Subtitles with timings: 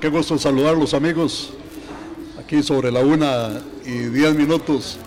[0.00, 1.52] Qué gusto saludarlos amigos.
[2.36, 4.98] Aquí sobre la una y diez minutos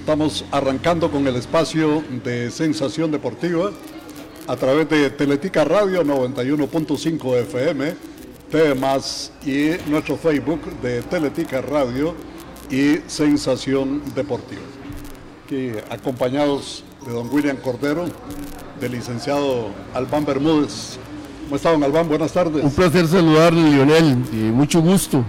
[0.00, 3.70] estamos arrancando con el espacio de Sensación Deportiva
[4.48, 7.94] a través de Teletica Radio 91.5 FM,
[8.50, 8.74] TV
[9.44, 12.14] y nuestro Facebook de Teletica Radio
[12.70, 14.62] y Sensación Deportiva.
[15.44, 18.06] Aquí acompañados de don William Cordero,
[18.80, 20.98] del licenciado Albán Bermúdez.
[21.44, 22.08] ¿Cómo está, don Albán?
[22.08, 22.64] Buenas tardes.
[22.64, 25.24] Un placer saludarle, Lionel, y mucho gusto.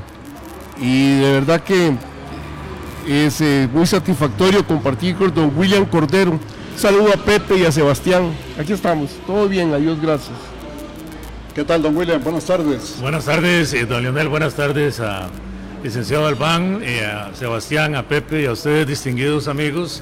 [0.82, 1.94] Y de verdad que
[3.08, 6.40] es eh, muy satisfactorio compartir con don William Cordero.
[6.76, 8.32] Saludo a Pepe y a Sebastián.
[8.60, 10.36] Aquí estamos, todo bien, adiós, gracias.
[11.54, 12.24] ¿Qué tal, don William?
[12.24, 12.98] Buenas tardes.
[13.00, 14.30] Buenas tardes, eh, don Lionel.
[14.30, 15.30] Buenas tardes a
[15.84, 20.02] licenciado Albán, eh, a Sebastián, a Pepe y a ustedes, distinguidos amigos,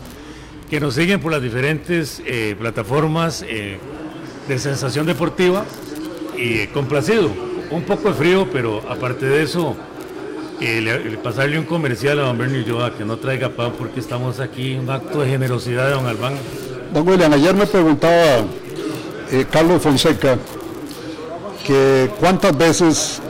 [0.69, 2.21] que nos siguen por las diferentes
[2.57, 5.65] plataformas de sensación deportiva
[6.38, 7.29] y complacido.
[7.72, 9.75] Un poco de frío, pero aparte de eso,
[10.61, 14.75] eh, pasarle un comercial a don Bernie Ulloa que no traiga pan porque estamos aquí,
[14.75, 16.35] un acto de generosidad de don Albán.
[16.94, 18.45] Don William, ayer me preguntaba
[19.31, 20.38] eh, Carlos Fonseca
[21.66, 23.22] que cuántas veces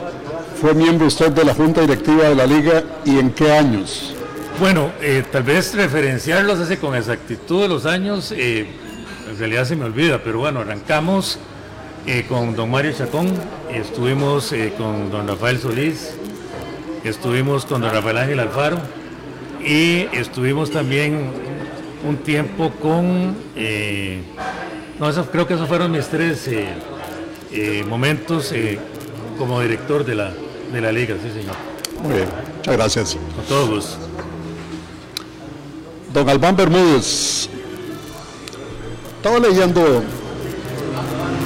[0.60, 4.15] fue miembro usted de la Junta Directiva de la Liga y en qué años.
[4.58, 8.66] Bueno, eh, tal vez referenciarlos hace con exactitud de los años, en
[9.38, 11.38] realidad se me olvida, pero bueno, arrancamos
[12.28, 13.32] con don Mario Chacón,
[13.70, 16.14] estuvimos con don Rafael Solís,
[17.04, 18.78] estuvimos con don Rafael Ángel Alfaro
[19.64, 21.30] y estuvimos también
[22.06, 24.22] un tiempo con, eh,
[24.98, 26.68] no, creo que esos fueron mis tres eh,
[27.52, 28.52] eh, momentos
[29.38, 30.32] como director de la,
[30.72, 31.56] de la liga, sí señor.
[32.02, 33.16] Muy bien, muchas gracias.
[33.34, 34.05] Con todo gusto.
[36.16, 37.46] Don Albán Bermúdez,
[39.18, 40.02] estaba leyendo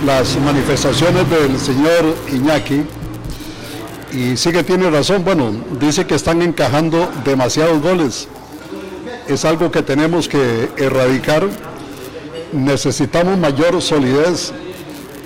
[0.06, 2.84] las manifestaciones del señor Iñaki
[4.12, 8.28] y sí que tiene razón, bueno, dice que están encajando demasiados goles.
[9.26, 11.48] Es algo que tenemos que erradicar.
[12.52, 14.52] Necesitamos mayor solidez.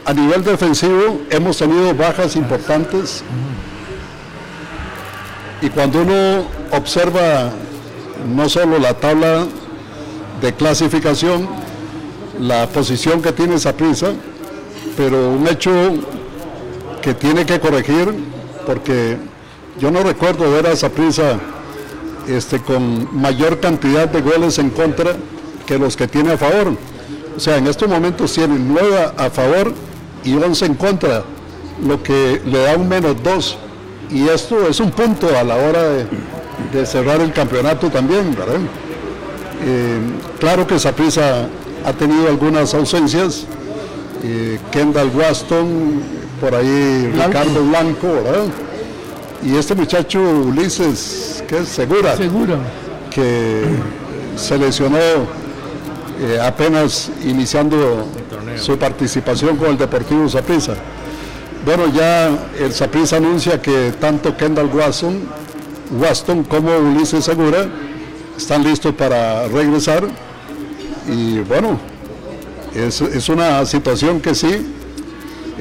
[0.06, 3.22] A nivel defensivo hemos tenido bajas importantes.
[5.60, 7.52] Y cuando uno observa
[8.34, 9.46] no solo la tabla
[10.40, 11.48] de clasificación,
[12.40, 14.12] la posición que tiene prisa,
[14.96, 15.70] pero un hecho
[17.02, 18.14] que tiene que corregir
[18.66, 19.16] porque
[19.78, 21.38] yo no recuerdo ver a esa prisa
[22.28, 25.16] este, con mayor cantidad de goles en contra
[25.66, 26.74] que los que tiene a favor.
[27.36, 29.72] O sea, en estos momentos tienen 9 a favor
[30.22, 31.24] y 11 en contra,
[31.84, 33.58] lo que le da un menos 2.
[34.10, 36.06] Y esto es un punto a la hora de,
[36.84, 38.60] cerrar el campeonato también, ¿verdad?
[39.64, 39.98] Eh,
[40.38, 41.46] claro que Saprisa
[41.84, 43.46] ha tenido algunas ausencias.
[44.22, 46.00] Eh, Kendall Waston,
[46.40, 48.44] por ahí Ricardo Blanco, ¿verdad?
[49.42, 52.56] Y este muchacho Ulises, que es Segura, Segura.
[53.10, 53.64] que
[54.36, 58.06] se lesionó eh, apenas iniciando
[58.56, 60.74] su participación con el Deportivo Saprissa.
[61.64, 65.20] Bueno, ya el Saprissa anuncia que tanto Kendall Waston,
[65.90, 67.66] Waston como Ulises Segura
[68.36, 70.06] están listos para regresar.
[71.08, 71.78] Y bueno,
[72.74, 74.74] es, es una situación que sí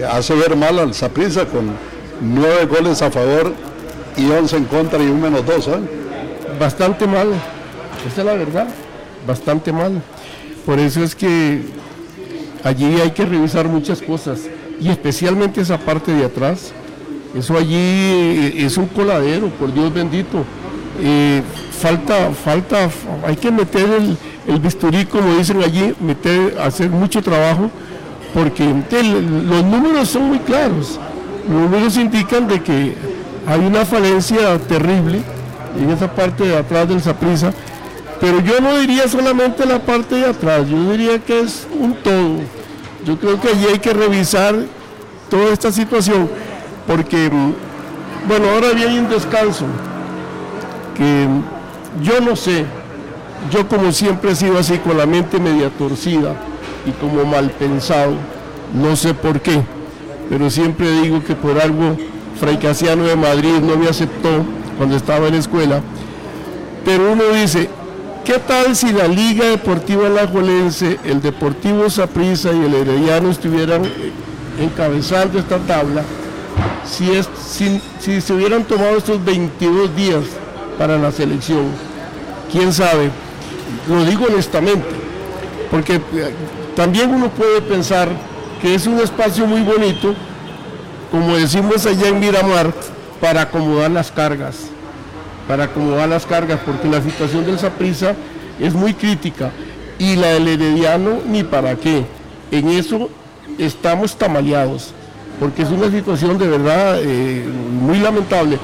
[0.10, 1.72] hace ver mal al Saprissa con
[2.22, 3.54] nueve goles a favor
[4.18, 5.68] y once en contra y un menos dos.
[5.68, 5.80] ¿eh?
[6.60, 7.30] Bastante mal,
[8.08, 8.68] esa es la verdad,
[9.28, 10.02] bastante mal.
[10.66, 11.62] Por eso es que
[12.64, 14.42] allí hay que revisar muchas cosas
[14.80, 16.74] y especialmente esa parte de atrás.
[17.36, 20.44] Eso allí es un coladero, por Dios bendito.
[21.02, 21.42] Eh,
[21.80, 22.90] falta, falta,
[23.26, 24.18] hay que meter el,
[24.48, 27.72] el bisturí, como dicen allí, meter, hacer mucho trabajo
[28.34, 31.00] porque los números son muy claros.
[31.48, 32.96] Los números indican de que
[33.46, 35.22] hay una falencia terrible
[35.80, 37.54] en esa parte de atrás del Saprisa,
[38.20, 42.40] pero yo no diría solamente la parte de atrás, yo diría que es un todo.
[43.06, 44.56] Yo creo que allí hay que revisar
[45.30, 46.30] toda esta situación,
[46.88, 47.30] porque,
[48.28, 49.66] bueno, ahora viene un descanso,
[50.96, 51.28] que
[52.02, 52.66] yo no sé,
[53.52, 56.36] yo como siempre he sido así con la mente media torcida,
[56.86, 58.14] y como mal pensado,
[58.74, 59.62] no sé por qué,
[60.30, 61.98] pero siempre digo que por algo
[62.40, 64.44] Fray Casiano de Madrid no me aceptó
[64.78, 65.82] cuando estaba en la escuela,
[66.84, 67.70] pero uno dice,
[68.26, 73.84] ¿qué tal si la Liga Deportiva Alajuelense, el Deportivo Saprissa y el Herediano estuvieran
[74.60, 76.04] encabezando esta tabla,
[76.86, 80.24] si, es, si, si se hubieran tomado estos 22 días
[80.78, 81.66] para la selección?
[82.52, 83.10] ¿Quién sabe?
[83.88, 84.88] Lo digo honestamente,
[85.72, 86.00] porque
[86.76, 88.10] también uno puede pensar
[88.62, 90.14] que es un espacio muy bonito,
[91.12, 92.74] como decimos allá en Miramar,
[93.20, 94.56] para acomodar las cargas,
[95.48, 98.16] para acomodar las cargas, porque la situación del Saprisa
[98.60, 99.52] es muy crítica
[100.00, 102.06] y la del Herediano ni para qué.
[102.52, 103.10] En eso
[103.58, 104.94] estamos tamaleados,
[105.40, 107.44] porque es una situación de verdad eh,
[107.82, 108.58] muy lamentable.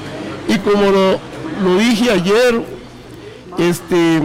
[0.48, 2.62] Y como lo, dije ayer,
[3.58, 4.20] este,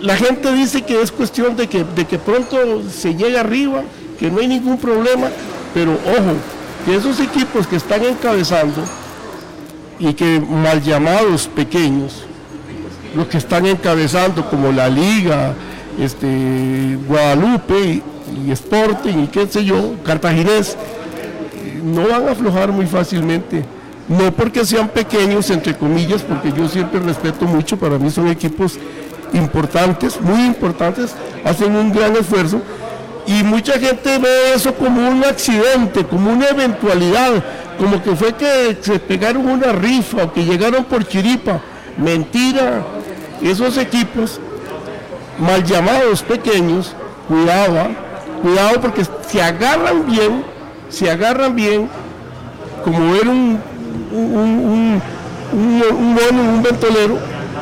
[0.00, 3.82] la gente dice que es cuestión de que, de que pronto se llega arriba,
[4.18, 5.28] que no hay ningún problema,
[5.72, 6.34] pero ojo,
[6.84, 8.82] que esos equipos que están encabezando
[9.98, 12.24] y que mal llamados pequeños,
[13.14, 15.54] los que están encabezando como la Liga,
[15.98, 18.02] este, Guadalupe
[18.46, 20.76] y, Sporting y qué sé yo, Cartaginés,
[21.84, 23.64] no van a aflojar muy fácilmente.
[24.08, 28.78] No porque sean pequeños, entre comillas, porque yo siempre respeto mucho, para mí son equipos
[29.32, 31.14] importantes, muy importantes,
[31.44, 32.60] hacen un gran esfuerzo
[33.26, 37.42] y mucha gente ve eso como un accidente, como una eventualidad,
[37.78, 41.60] como que fue que se pegaron una rifa o que llegaron por chiripa.
[41.96, 42.84] Mentira,
[43.42, 44.40] esos equipos
[45.38, 46.94] mal llamados pequeños,
[47.26, 47.90] cuidado, ¿ah?
[48.42, 50.44] cuidado porque se agarran bien,
[50.94, 51.88] se agarran bien,
[52.84, 53.58] como era un,
[54.12, 55.02] un, un,
[55.52, 57.18] un, un ventolero,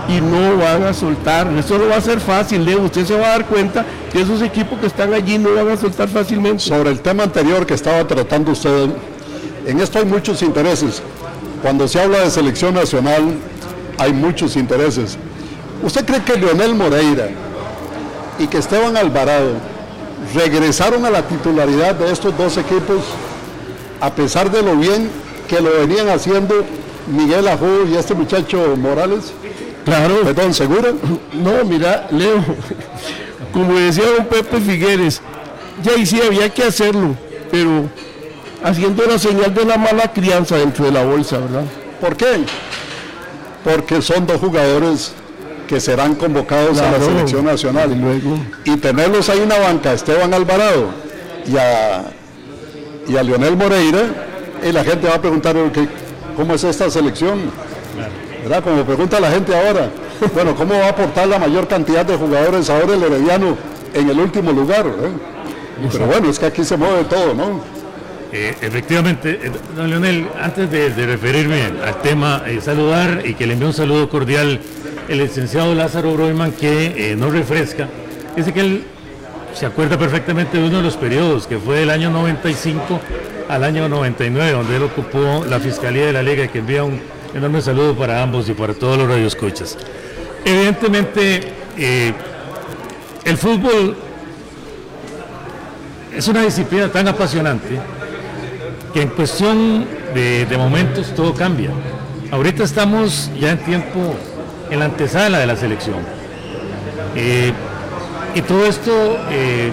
[0.08, 1.46] y no van a soltar.
[1.56, 2.82] Eso no va a ser fácil, Leo.
[2.82, 5.76] Usted se va a dar cuenta que esos equipos que están allí no van a
[5.76, 6.60] soltar fácilmente.
[6.60, 8.88] Sobre el tema anterior que estaba tratando usted,
[9.66, 11.02] en esto hay muchos intereses.
[11.62, 13.34] Cuando se habla de selección nacional,
[13.96, 15.16] hay muchos intereses.
[15.82, 17.28] ¿Usted cree que Leonel Moreira
[18.38, 19.52] y que Esteban Alvarado
[20.34, 23.04] regresaron a la titularidad de estos dos equipos
[24.02, 25.08] a pesar de lo bien
[25.48, 26.64] que lo venían haciendo
[27.06, 29.32] Miguel Ajú y este muchacho Morales?
[29.84, 30.22] Claro.
[30.24, 30.94] Perdón, ¿seguro?
[31.32, 32.44] No, mira, Leo,
[33.52, 35.22] como decía don Pepe Figueres,
[35.84, 37.14] ya y sí había que hacerlo,
[37.50, 37.88] pero
[38.64, 41.64] haciendo la señal de la mala crianza dentro de la bolsa, ¿verdad?
[42.00, 42.44] ¿Por qué?
[43.62, 45.12] Porque son dos jugadores
[45.68, 47.92] que serán convocados a la selección nacional.
[47.92, 48.36] Y, luego...
[48.64, 50.90] y tenerlos ahí en la banca, Esteban Alvarado
[51.46, 52.04] y a,
[53.08, 54.00] y a Leonel Moreira,
[54.66, 55.56] y la gente va a preguntar
[56.36, 57.50] cómo es esta selección.
[58.42, 58.64] ¿verdad?
[58.64, 59.90] Como pregunta la gente ahora,
[60.34, 63.56] bueno, ¿cómo va a aportar la mayor cantidad de jugadores ahora el Herediano
[63.94, 64.86] en el último lugar?
[65.90, 67.60] Pero bueno, es que aquí se mueve todo, ¿no?
[68.32, 73.52] Eh, efectivamente, eh, don Leonel, antes de, referirme al tema, eh, saludar y que le
[73.52, 74.58] envíe un saludo cordial
[75.08, 77.88] el licenciado Lázaro Broiman que nos refresca.
[78.34, 78.84] Dice que él
[79.54, 83.00] se acuerda perfectamente de uno de los periodos, que fue del año 95
[83.48, 87.00] al año 99, donde él ocupó la Fiscalía de la Liga, que envía un
[87.34, 89.78] Enorme saludo para ambos y para todos los radioescuchas.
[90.44, 91.40] Evidentemente,
[91.78, 92.12] eh,
[93.24, 93.96] el fútbol
[96.14, 97.80] es una disciplina tan apasionante
[98.92, 101.70] que en cuestión de, momentos todo cambia.
[102.30, 104.14] Ahorita estamos ya en tiempo,
[104.70, 106.00] en la antesala de la selección.
[107.16, 107.52] Eh,
[108.34, 109.70] y todo esto eh,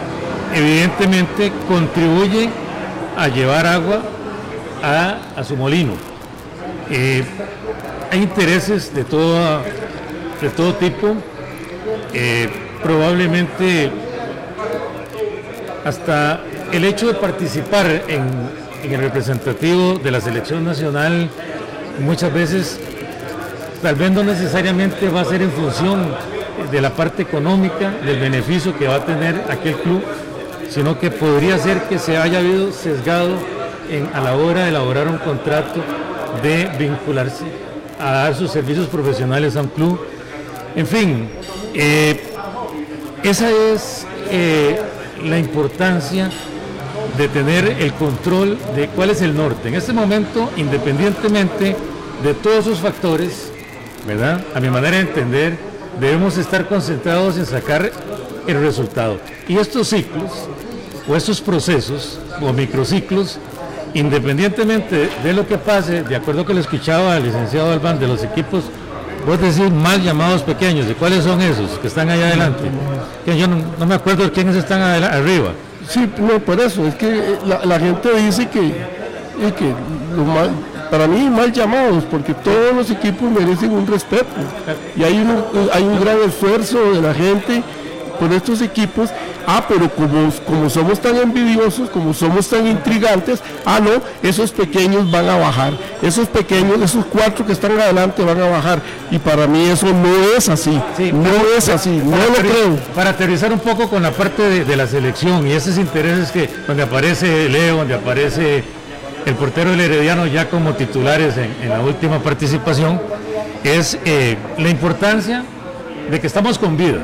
[0.54, 2.50] evidentemente contribuye
[3.18, 4.02] a llevar agua
[4.82, 5.94] a su molino.
[6.90, 7.24] Eh,
[8.12, 9.62] hay intereses de todo,
[10.42, 11.16] de todo tipo.
[12.14, 12.50] Eh,
[12.82, 13.92] probablemente
[15.86, 16.42] hasta
[16.72, 21.30] el hecho de participar en, el representativo de la selección nacional
[22.00, 22.80] muchas veces
[23.82, 26.16] tal vez no necesariamente va a ser en función
[26.72, 30.02] de la parte económica, del beneficio que va a tener aquel club,
[30.70, 33.36] sino que podría ser que se haya habido sesgado
[34.14, 35.82] a la hora de elaborar un contrato
[36.44, 37.46] de vincularse
[38.00, 40.00] a dar sus servicios profesionales a un club.
[40.76, 41.28] En fin,
[41.74, 42.22] eh,
[43.24, 44.80] esa es eh,
[45.26, 46.30] la importancia
[47.18, 49.68] de tener el control de cuál es el norte.
[49.68, 51.76] En este momento, independientemente
[52.24, 53.52] de todos esos factores,
[54.08, 54.42] ¿verdad?
[54.54, 55.58] A mi manera de entender,
[56.00, 57.92] debemos estar concentrados en sacar
[58.48, 59.20] el resultado.
[59.48, 60.32] Y estos ciclos,
[61.08, 63.38] o estos procesos, o microciclos,
[63.94, 68.08] independientemente de lo que pase, de acuerdo lo que le escuchaba al licenciado Albán de
[68.08, 68.64] los equipos,
[69.26, 72.64] vos decís mal llamados pequeños, ¿de cuáles son esos que están allá adelante?
[73.26, 75.52] Que yo no, me acuerdo de quiénes están arriba.
[75.88, 78.74] Sí, no, por eso, es que la, gente dice que,
[79.58, 79.74] que
[80.90, 84.26] para mí mal llamados, porque todos los equipos merecen un respeto.
[84.96, 87.64] Y hay un, hay un gran esfuerzo de la gente
[88.20, 89.10] por estos equipos,
[89.48, 95.10] ah, pero como, como somos tan envidiosos, como somos tan intrigantes, ah, no, esos pequeños
[95.10, 99.48] van a bajar, esos pequeños, esos cuatro que están adelante van a bajar, y para
[99.48, 100.80] mí eso no es así,
[101.14, 102.78] no es así, no lo creo.
[102.94, 106.84] Para aterrizar un poco con la parte de, la selección y esos intereses que donde
[106.84, 108.64] aparece Leo, donde aparece
[109.26, 113.00] el portero del Herediano ya como titulares en, la última participación,
[113.64, 115.44] es eh, la importancia
[116.10, 117.00] de que estamos con vida.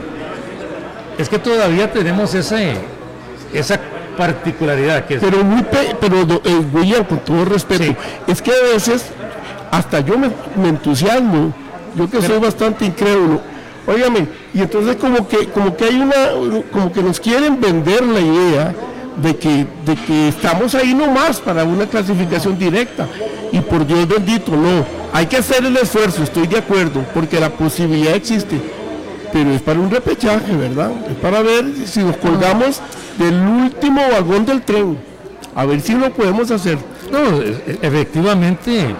[1.17, 2.75] Es que todavía tenemos ese,
[3.53, 3.79] esa
[4.17, 5.65] particularidad que Pero muy
[5.99, 7.95] pero eh, William, con todo respeto,
[8.27, 9.05] es que a veces
[9.71, 10.29] hasta yo me,
[10.67, 11.53] entusiasmo,
[11.95, 13.41] yo que soy bastante incrédulo.
[13.87, 18.19] Óigame, y entonces como que, como que hay una, como que nos quieren vender la
[18.19, 18.73] idea
[19.17, 23.07] de que, de que estamos ahí nomás para una clasificación directa.
[23.51, 24.85] Y por Dios bendito, no.
[25.13, 28.59] Hay que hacer el esfuerzo, estoy de acuerdo, porque la posibilidad existe.
[29.31, 30.91] Pero es para un repechaje, ¿verdad?
[31.09, 32.81] Es para ver si nos colgamos
[33.17, 34.97] del último vagón del tren.
[35.55, 36.77] A ver si lo podemos hacer.
[37.11, 38.95] No, e, efectivamente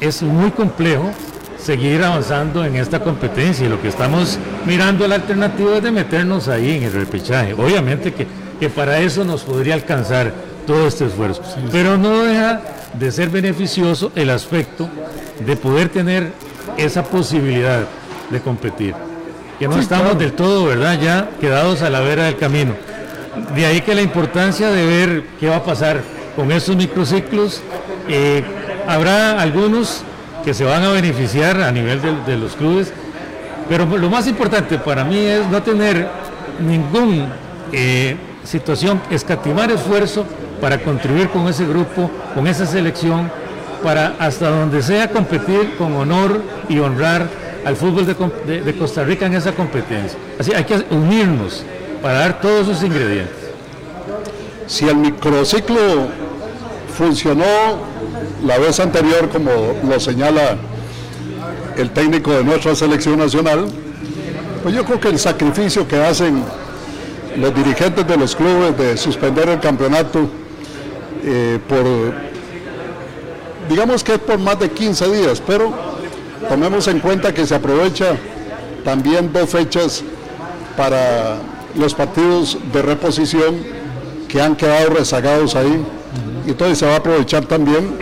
[0.00, 1.10] es muy complejo
[1.58, 6.48] seguir avanzando en esta competencia y lo que estamos mirando la alternativa es de meternos
[6.48, 7.54] ahí en el repechaje.
[7.54, 8.26] Obviamente que
[8.58, 10.32] que para eso nos podría alcanzar
[10.66, 11.42] todo este esfuerzo.
[11.70, 12.60] Pero no deja
[12.98, 14.88] de ser beneficioso el aspecto
[15.44, 16.32] de poder tener
[16.76, 17.80] esa posibilidad
[18.30, 18.94] de competir.
[19.58, 20.98] Que no estamos del todo, ¿verdad?
[21.00, 22.74] Ya quedados a la vera del camino.
[23.54, 26.02] De ahí que la importancia de ver qué va a pasar
[26.36, 27.62] con estos microciclos.
[28.08, 28.42] Eh,
[28.86, 30.02] habrá algunos
[30.44, 32.92] que se van a beneficiar a nivel de los clubes,
[33.68, 36.06] pero lo más importante para mí es no tener
[36.60, 37.26] ningún
[37.72, 40.24] eh, situación, escatimar esfuerzo
[40.60, 43.30] para contribuir con ese grupo, con esa selección,
[43.82, 47.28] para hasta donde sea competir con honor y honrar
[47.64, 50.18] al fútbol de, Costa Rica en esa competencia.
[50.38, 51.64] Así hay que unirnos
[52.02, 53.36] para dar todos esos ingredientes.
[54.66, 56.08] Si el microciclo
[56.96, 57.44] funcionó
[58.44, 59.50] la vez anterior, como
[59.86, 60.56] lo señala
[61.76, 63.66] el técnico de nuestra selección nacional,
[64.62, 66.42] pues yo creo que el sacrificio que hacen
[67.36, 70.28] los dirigentes de los clubes de suspender el campeonato
[71.24, 71.84] eh, por,
[73.68, 75.72] digamos que es por más de 15 días, pero
[76.48, 78.16] tomemos en cuenta que se aprovecha
[78.84, 80.04] también dos fechas
[80.76, 81.38] para
[81.74, 83.56] los partidos de reposición
[84.28, 85.84] que han quedado rezagados ahí.
[86.46, 87.96] Y entonces se va a aprovechar también,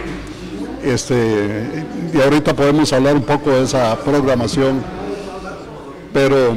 [0.82, 4.82] este, y ahorita podemos hablar un poco de esa programación,
[6.12, 6.56] pero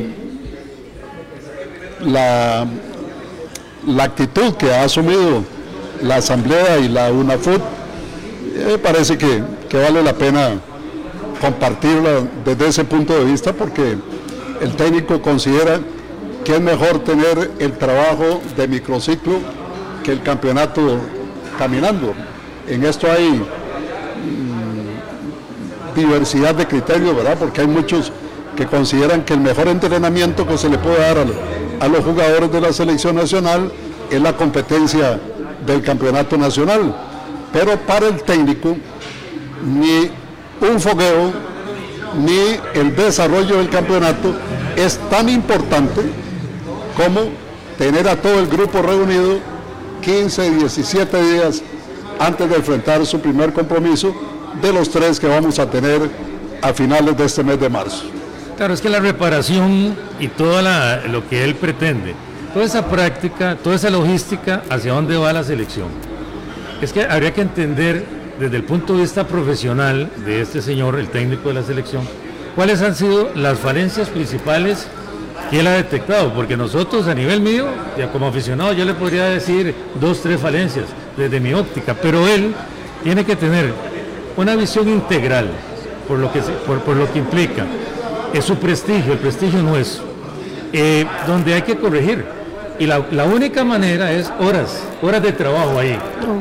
[2.06, 2.66] la,
[3.88, 5.44] la actitud que ha asumido
[6.02, 7.62] la Asamblea y la UNAFUT,
[8.68, 9.44] me parece que,
[9.74, 10.52] vale la pena
[11.42, 13.98] compartirla desde ese punto de vista porque
[14.62, 15.82] el técnico considera
[16.46, 19.40] que es mejor tener el trabajo de microciclo
[20.02, 20.98] que el campeonato
[21.58, 22.14] caminando.
[22.70, 23.46] En esto hay mm,
[25.94, 27.38] diversidad de criterios, ¿verdad?
[27.38, 28.14] Porque hay muchos
[28.56, 31.18] que consideran que el mejor entrenamiento que se le puede dar
[31.80, 33.72] a, los jugadores de la selección nacional
[34.10, 35.20] es la competencia
[35.66, 36.96] del campeonato nacional.
[37.52, 38.76] Pero para el técnico,
[39.64, 40.10] ni
[40.68, 41.32] un fogueo,
[42.24, 44.34] ni el desarrollo del campeonato
[44.76, 46.02] es tan importante
[46.96, 47.30] como
[47.78, 49.40] tener a todo el grupo reunido
[50.02, 51.62] 15, 17 días
[52.20, 54.16] antes de enfrentar su primer compromiso
[54.62, 56.10] de los tres que vamos a tener
[56.62, 58.06] a finales de este mes de marzo.
[58.58, 60.62] Claro, es que la reparación y todo
[61.10, 62.16] lo que él pretende,
[62.54, 65.90] toda esa práctica, toda esa logística, hacia dónde va la selección.
[66.82, 68.06] Es que habría que entender
[68.40, 72.08] desde el punto de vista profesional de este señor, el técnico de la selección,
[72.56, 74.88] cuáles han sido las falencias principales
[75.50, 77.66] que él ha detectado, porque nosotros a nivel mío,
[77.98, 80.86] ya como aficionado, yo le podría decir dos, tres falencias
[81.18, 82.56] desde mi óptica, pero él
[83.04, 83.74] tiene que tener
[84.38, 85.50] una visión integral
[86.08, 87.66] por lo que, por lo que implica
[88.36, 90.04] es su prestigio, el prestigio nuestro,
[90.74, 92.26] eh, donde hay que corregir.
[92.78, 95.98] Y la, única manera es horas, horas de trabajo ahí,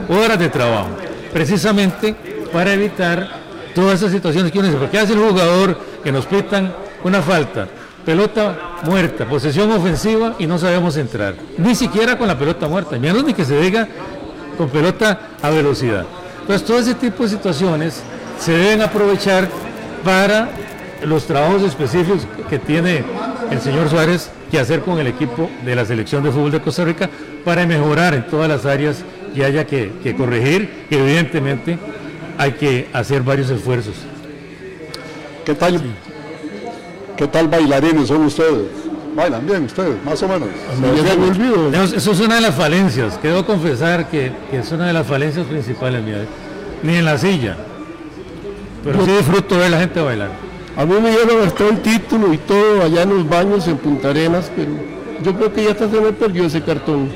[0.08, 0.88] horas de trabajo,
[1.32, 2.16] precisamente
[2.52, 3.28] para evitar
[3.72, 6.74] todas esas situaciones que uno dice, porque hace el jugador que nos pitan
[7.04, 7.68] una falta,
[8.04, 13.22] pelota muerta, posesión ofensiva y no sabemos entrar, ni siquiera con la pelota muerta, menos
[13.22, 13.86] ni que se diga
[14.58, 16.04] con pelota a velocidad.
[16.40, 18.02] Entonces todo ese tipo de situaciones
[18.40, 19.48] se deben aprovechar
[20.04, 20.48] para
[21.04, 23.04] los trabajos específicos que tiene
[23.50, 26.84] el señor Suárez que hacer con el equipo de la selección de fútbol de Costa
[26.84, 27.10] Rica
[27.44, 31.78] para mejorar en todas las áreas que haya que, corregir, que evidentemente
[32.38, 33.94] hay que hacer varios esfuerzos.
[35.44, 35.80] ¿Qué tal?
[37.16, 38.68] ¿Qué tal bailarines son ustedes?
[39.14, 40.48] Bailan bien ustedes, más o menos.
[41.94, 43.18] Eso es una de las falencias.
[43.20, 46.22] Quiero confesar que, es una de las falencias principales mías.
[46.82, 47.56] Ni en la silla.
[48.82, 50.43] Pero sí disfruto ver la gente bailar.
[50.76, 54.10] A mí me dieron hasta el título y todo allá en los baños en Punta
[54.10, 54.72] Arenas, pero
[55.22, 57.10] yo creo que ya hasta se me perdió ese cartón.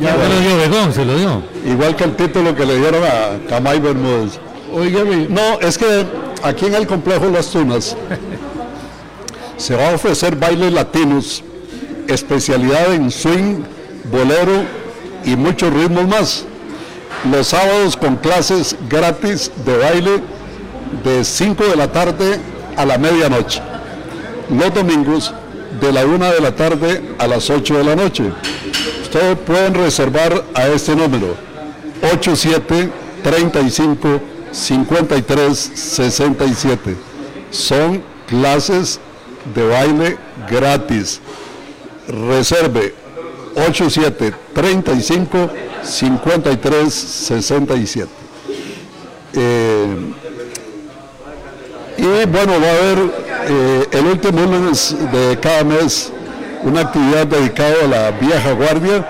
[0.00, 1.42] Ya, se lo dio Begón, se lo dio.
[1.66, 4.38] Igual que el título que le dieron a Camay Bermúdez.
[4.72, 5.26] Óigame.
[5.28, 6.04] No, es que
[6.42, 7.96] aquí en el complejo Las Tunas
[9.56, 11.42] se va a ofrecer bailes latinos,
[12.08, 13.62] especialidad en swing,
[14.10, 14.64] bolero
[15.24, 16.44] y muchos ritmos más.
[17.30, 20.20] Los sábados con clases gratis de baile
[21.04, 22.40] de 5 de la tarde
[22.76, 23.60] a la medianoche.
[24.50, 25.34] Los domingos
[25.80, 28.24] de la 1 de la tarde a las 8 de la noche.
[29.02, 31.34] Ustedes pueden reservar a este número
[32.12, 32.90] 87
[33.22, 34.20] 35
[34.52, 36.96] 53 67.
[37.50, 39.00] Son clases
[39.54, 41.20] de baile gratis.
[42.08, 42.94] Reserve
[43.56, 45.50] 87 35
[45.82, 48.08] 53 67.
[52.06, 52.98] Y bueno, va a haber
[53.48, 56.12] eh, el último lunes de cada mes
[56.62, 59.06] una actividad dedicada a la vieja guardia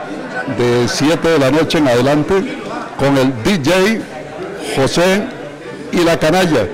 [0.58, 2.34] de 7 de la noche en adelante
[2.98, 4.00] con el DJ
[4.76, 5.24] José
[5.92, 6.66] y la canalla,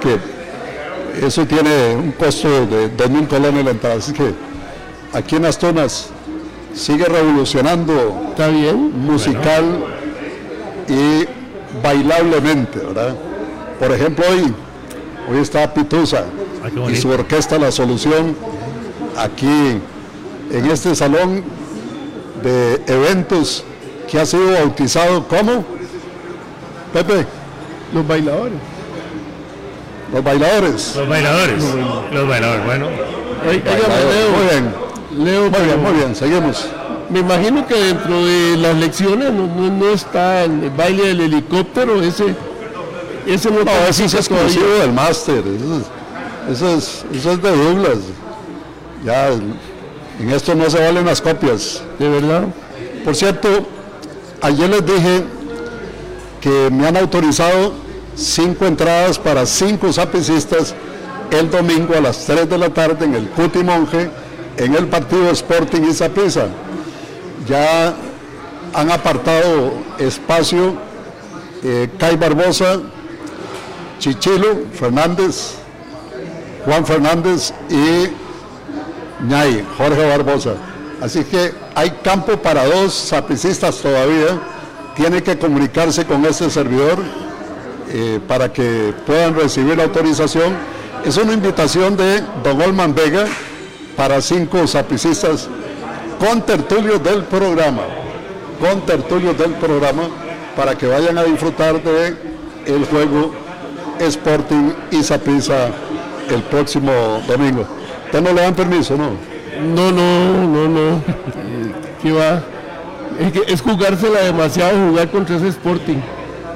[0.00, 3.96] que eso tiene un costo de 2.000 colones la entrada.
[3.96, 4.32] Así que
[5.12, 6.10] aquí en Astonas
[6.74, 8.92] sigue revolucionando ¿Está bien?
[9.06, 9.64] musical
[10.88, 11.26] y
[11.82, 13.14] bailablemente, ¿verdad?
[13.78, 14.54] Por ejemplo, hoy,
[15.30, 16.24] hoy está Pitusa
[16.90, 18.36] y su orquesta La Solución
[19.16, 19.80] aquí
[20.50, 21.42] en este salón
[22.42, 23.64] de eventos
[24.10, 25.64] que ha sido bautizado como
[26.92, 27.26] Pepe.
[27.92, 28.58] Los bailadores.
[30.12, 30.94] Los bailadores.
[30.96, 31.64] Los bailadores.
[32.12, 32.86] Los bailadores, bueno.
[33.44, 33.58] muy
[34.48, 34.84] bien.
[35.24, 36.68] Leo, muy bien, muy bien, seguimos.
[37.10, 42.34] Me imagino que dentro de las lecciones no, está el baile del helicóptero, ese,
[43.26, 45.42] ese no, ese es exclusivo del máster,
[46.50, 47.98] eso, es, eso es de Douglas.
[49.04, 51.82] Ya en esto no se valen las copias.
[51.98, 52.44] De verdad.
[53.04, 53.48] Por cierto,
[54.40, 55.24] ayer les dije
[56.40, 57.74] que me han autorizado
[58.14, 60.74] cinco entradas para cinco sapicistas
[61.30, 64.08] el domingo a las 3 de la tarde en el Cuti Monje,
[64.56, 66.46] en el partido Sporting y Zapisa.
[67.48, 67.94] Ya
[68.72, 70.74] han apartado espacio
[71.62, 72.80] eh, Kai Barbosa,
[74.04, 75.54] Chichilo Fernández,
[76.66, 78.10] Juan Fernández y
[79.26, 80.56] Ñay, Jorge Barbosa.
[81.00, 84.38] Así que hay campo para dos sapicistas todavía.
[84.94, 86.98] Tiene que comunicarse con este servidor
[87.88, 90.52] eh, para que puedan recibir autorización.
[91.06, 93.24] Es una invitación de Don Olman Vega
[93.96, 95.48] para cinco sapicistas
[96.18, 97.84] con tertulios del programa.
[98.60, 100.02] Con tertulios del programa
[100.54, 102.34] para que vayan a disfrutar de
[102.66, 103.43] el juego
[104.00, 105.68] Sporting y Saprissa
[106.30, 106.92] el próximo
[107.26, 107.66] domingo
[108.20, 109.10] no le dan permiso, no?
[109.74, 111.02] No, no, no, no.
[112.02, 112.42] ¿Qué va?
[113.18, 115.98] Es, que es jugársela demasiado jugar contra ese Sporting.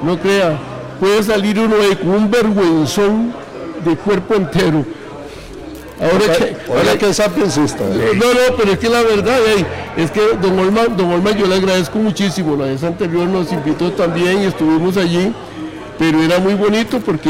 [0.03, 0.57] No crea.
[0.99, 3.33] Puede salir uno con un vergüenzón
[3.85, 4.85] de cuerpo entero.
[6.01, 9.37] Ahora que, ahora que es No, no, pero es que la verdad
[9.97, 12.55] es que don Olma, don Olma yo le agradezco muchísimo.
[12.55, 15.33] La vez anterior nos invitó también y estuvimos allí,
[15.99, 17.29] pero era muy bonito porque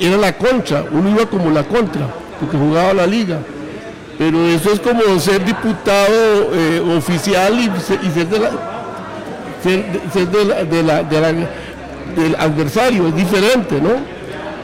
[0.00, 3.38] era la contra, uno iba como la contra porque jugaba la liga.
[4.18, 8.50] Pero eso es como ser diputado eh, oficial y, ser, de la,
[9.62, 9.84] ser,
[12.16, 13.90] del adversario, es diferente, ¿no?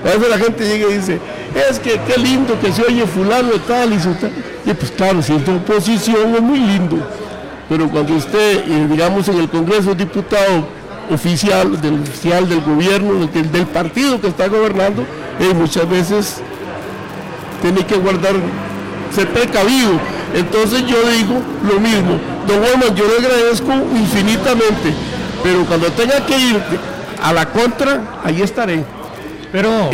[0.08, 1.20] A veces la gente llega y dice,
[1.68, 4.32] es que qué lindo que se oye fulano tal y su tal.
[4.64, 6.96] Y pues claro, si es de oposición es muy lindo.
[7.68, 10.66] Pero cuando usted, eh, digamos, en el Congreso es diputado
[11.12, 15.04] oficial, del oficial del gobierno, del, del partido que está gobernando,
[15.54, 16.40] muchas veces
[17.60, 18.34] tiene que guardar,
[19.14, 19.92] ser precavido.
[20.34, 24.94] Entonces yo digo lo mismo, don yo le agradezco infinitamente,
[25.42, 26.60] pero cuando tenga que ir
[27.22, 28.84] a la contra, ahí estaré.
[29.52, 29.90] Pero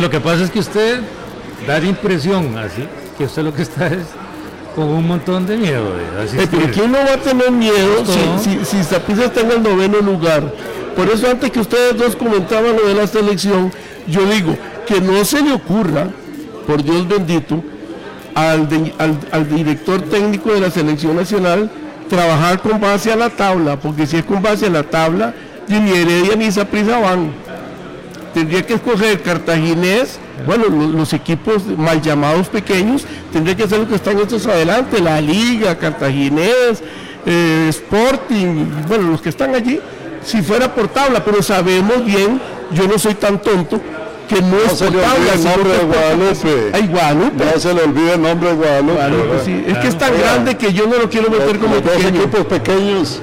[0.00, 1.00] lo, que pasa es que usted
[1.66, 4.06] da la impresión así, que usted lo que está es
[4.74, 5.94] con un montón de miedo.
[5.98, 9.98] Eh, pero ¿quién no va a tener miedo si, si, si está en el noveno
[9.98, 10.42] lugar?
[10.96, 13.72] Por eso antes que ustedes dos comentaban lo de la selección,
[14.06, 14.56] yo digo
[14.86, 16.08] que no se le ocurra
[16.66, 17.62] por Dios bendito,
[18.34, 18.68] al,
[19.30, 21.70] al, director técnico de la selección nacional
[22.08, 25.34] trabajar con base a la tabla, porque si es con base a la tabla,
[25.68, 27.32] ni Heredia ni prisa van.
[28.34, 33.94] Tendría que escoger Cartaginés bueno, los, equipos mal llamados pequeños tendrían que ser los que
[33.96, 36.82] están estos adelante, la Liga, Cartaginés,
[37.26, 39.80] eh, Sporting, bueno, los que están allí,
[40.24, 42.40] si fuera por tabla, pero sabemos bien,
[42.72, 43.80] yo no soy tan tonto,
[44.28, 46.70] que no, es se le olvide el nombre de Guadalupe.
[46.72, 47.44] Ay, Guadalupe.
[47.44, 49.70] No se le olvide el nombre de Guadalupe.
[49.70, 52.46] Es que es tan grande que yo no lo quiero meter como los dos equipos
[52.46, 53.20] pequeños.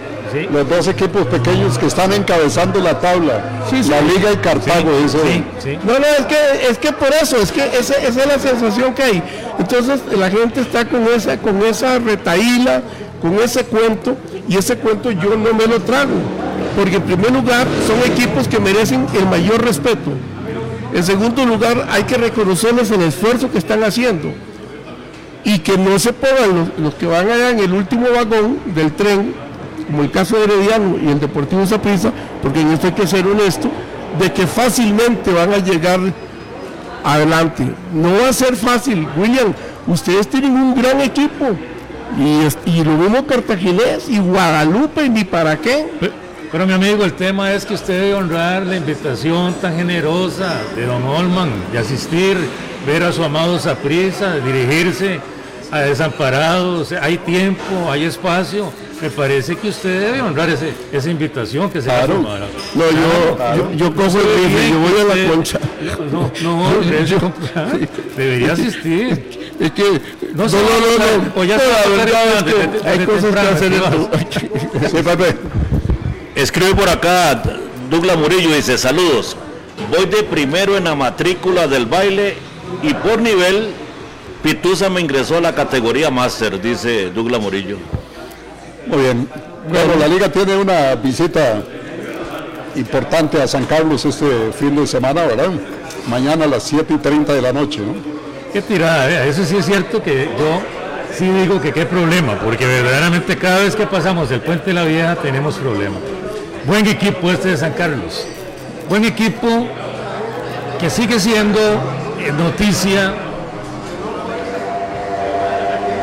[0.51, 5.43] Los dos equipos pequeños que están encabezando la tabla, la Liga y Cartago, dice.
[5.85, 8.93] No, no, es que, es que por eso, es que esa, esa, es la sensación
[8.93, 9.23] que hay.
[9.57, 12.81] Entonces la gente está con esa, con esa retaíla,
[13.21, 14.15] con ese cuento,
[14.47, 16.13] y ese cuento yo no me lo trago.
[16.75, 20.11] Porque en primer lugar son equipos que merecen el mayor respeto.
[20.93, 24.31] En segundo lugar, hay que reconocerles el esfuerzo que están haciendo
[25.43, 29.33] y que no se pongan los, que van allá en el último vagón del tren,
[29.89, 32.11] como el caso de Herediano y el Deportivo Zaprisa,
[32.43, 33.71] porque en esto hay que ser honesto,
[34.19, 35.99] de que fácilmente van a llegar
[37.03, 37.67] adelante.
[37.93, 39.51] No va a ser fácil, William.
[39.87, 41.47] Ustedes tienen un gran equipo
[42.19, 45.87] y, y lo mismo Cartaginés y Guadalupe y ni para qué.
[46.51, 50.85] Pero mi amigo, el tema es que usted debe honrar la invitación tan generosa de
[50.85, 52.37] don Olman de asistir,
[52.85, 55.19] ver a su amado Saprisa, dirigirse
[55.71, 58.71] a desamparados, hay tiempo, hay espacio.
[59.01, 62.21] Me parece que usted debe honrar esa invitación que se claro.
[62.75, 62.91] No,
[63.55, 65.57] yo, yo, cojo el yo voy a la concha.
[66.11, 66.69] No, no,
[68.17, 69.55] debería asistir.
[69.57, 70.01] Es que
[70.33, 71.57] no, no, no, no, ya
[72.85, 73.73] hay cosas que hacer.
[76.35, 77.41] Escribe por acá
[77.89, 79.37] Douglas Murillo, dice, saludos.
[79.89, 82.35] Voy de primero en la matrícula del baile
[82.83, 83.73] y por nivel
[84.43, 87.77] Pitusa me ingresó a la categoría máster, dice Douglas Murillo.
[88.87, 89.27] Muy bien.
[89.67, 91.61] Bueno, la liga tiene una visita
[92.75, 95.49] importante a San Carlos este fin de semana, ¿verdad?
[96.07, 97.93] Mañana a las 7 y 30 de la noche, ¿no?
[98.53, 100.61] Qué tirada, eso sí es cierto que yo
[101.15, 104.85] sí digo que qué problema, porque verdaderamente cada vez que pasamos el puente de la
[104.85, 105.99] vieja tenemos problemas.
[106.65, 108.25] Buen equipo este de San Carlos.
[108.87, 109.67] Buen equipo
[110.79, 113.13] que sigue siendo eh, noticia.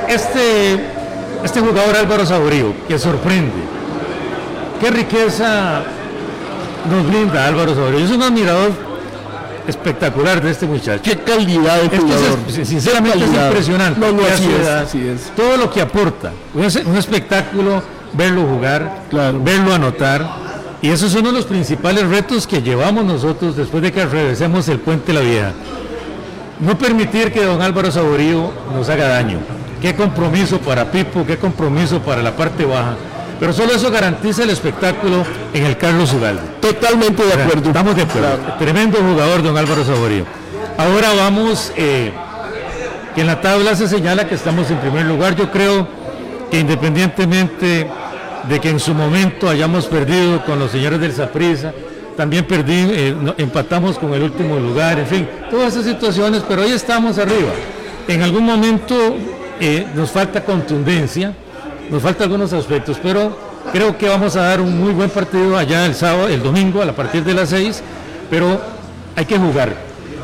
[0.09, 0.75] Este,
[1.45, 3.77] este jugador Álvaro Saborío, que sorprende.
[4.81, 5.83] Qué riqueza
[6.91, 8.05] nos brinda Álvaro Saborío.
[8.05, 8.73] Es un admirador
[9.67, 11.03] espectacular de este muchacho.
[11.03, 12.39] Qué calidad de jugador.
[12.51, 14.01] sinceramente es impresionante.
[15.35, 16.33] Todo lo que aporta.
[16.55, 20.47] Un, espectáculo verlo jugar, verlo anotar
[20.83, 24.69] y esos son uno de los principales retos que llevamos nosotros después de que regresemos
[24.69, 25.53] el puente La Vieja.
[26.61, 29.39] No permitir que don Álvaro Saborío nos haga daño.
[29.81, 32.97] Qué compromiso para Pipo, qué compromiso para la parte baja.
[33.39, 36.43] Pero solo eso garantiza el espectáculo en el Carlos Ugalde.
[36.61, 37.69] Totalmente de acuerdo.
[37.69, 38.39] Estamos de acuerdo.
[38.59, 40.25] Tremendo jugador, don Álvaro Saborío.
[40.79, 42.13] Ahora vamos, eh,
[43.15, 45.37] que en la tabla se señala que estamos en primer lugar.
[45.37, 45.87] Yo creo
[46.51, 47.87] que independientemente
[48.49, 51.73] de que en su momento hayamos perdido con los señores del Saprisa,
[52.17, 56.73] también perdí, eh, empatamos con el último lugar, en fin, todas esas situaciones, pero ahí
[56.73, 57.53] estamos arriba.
[58.09, 59.17] En algún momento
[59.61, 61.35] eh, nos falta contundencia,
[61.91, 63.37] nos falta algunos aspectos, pero
[63.73, 66.93] creo que vamos a dar un muy buen partido allá el sábado, el domingo, a
[66.93, 67.83] partir de las seis,
[68.31, 68.61] pero
[69.15, 69.75] hay que jugar,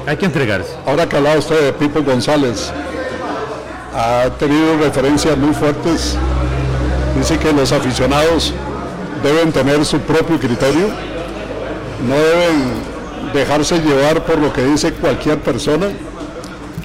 [0.06, 0.72] hay que entregarse.
[0.86, 2.72] Ahora que hablaba usted de Pipo González,
[3.94, 6.16] ha tenido referencias muy fuertes
[7.16, 8.52] dice que los aficionados
[9.22, 10.88] deben tener su propio criterio,
[12.08, 15.86] no deben dejarse llevar por lo que dice cualquier persona.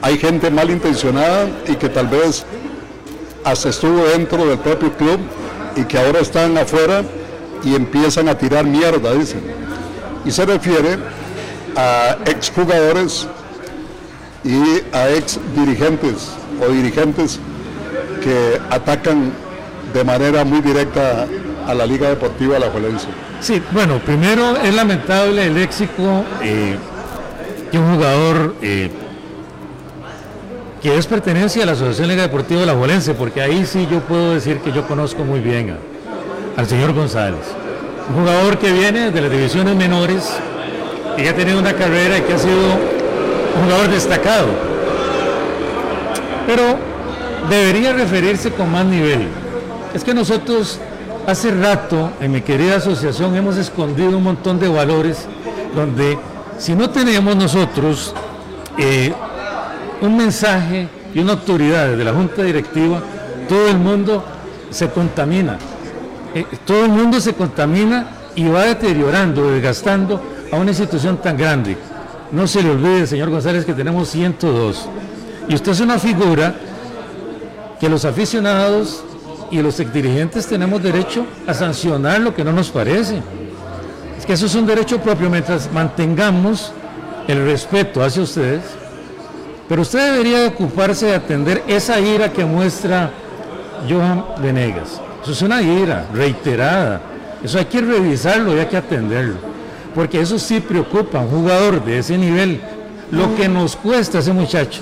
[0.01, 2.45] Hay gente malintencionada y que tal vez
[3.43, 5.19] hasta estuvo dentro del propio club
[5.75, 7.03] y que ahora están afuera
[7.63, 9.41] y empiezan a tirar mierda, dicen.
[10.25, 10.97] Y se refiere
[11.75, 13.27] a exjugadores
[14.43, 16.29] y a ex dirigentes
[16.61, 17.39] o dirigentes
[18.23, 19.31] que atacan
[19.93, 21.27] de manera muy directa
[21.67, 23.07] a la Liga Deportiva La Juelense.
[23.41, 26.75] Sí, bueno, primero es lamentable el léxico eh,
[27.71, 28.89] que un jugador eh,
[30.81, 34.33] que es pertenencia a la Asociación Liga Deportiva La Juelense, porque ahí sí yo puedo
[34.33, 35.77] decir que yo conozco muy bien
[36.55, 37.41] al señor González.
[38.09, 40.37] Un jugador que viene de las divisiones menores,
[41.17, 44.47] y ha tenido una carrera y que ha sido un jugador destacado.
[46.45, 46.77] Pero
[47.49, 49.27] debería referirse con más nivel
[49.93, 50.79] es que nosotros
[51.25, 55.25] hace rato en mi querida asociación hemos escondido un montón de valores
[55.75, 56.17] donde
[56.57, 58.13] si no tenemos nosotros
[58.77, 59.13] eh,
[60.01, 63.01] un mensaje y una autoridad de la junta directiva,
[63.47, 64.23] todo el mundo
[64.69, 65.57] se contamina.
[66.33, 71.77] Eh, todo el mundo se contamina y va deteriorando, desgastando a una institución tan grande
[72.31, 74.89] no se le olvide, señor González, que tenemos 102.
[75.47, 76.55] Y usted es una figura
[77.79, 79.03] que los aficionados
[79.49, 83.21] y los dirigentes tenemos derecho a sancionar lo que no nos parece.
[84.17, 86.73] Es que eso es un derecho propio mientras mantengamos
[87.27, 88.63] el respeto hacia ustedes.
[89.67, 93.11] Pero usted debería ocuparse de atender esa ira que muestra
[93.89, 95.01] Johan Venegas.
[95.21, 97.01] Eso es una ira reiterada.
[97.43, 99.35] Eso hay que revisarlo y hay que atenderlo.
[99.93, 102.61] Porque eso sí preocupa a un jugador de ese nivel.
[103.11, 104.81] Lo que nos cuesta ese muchacho.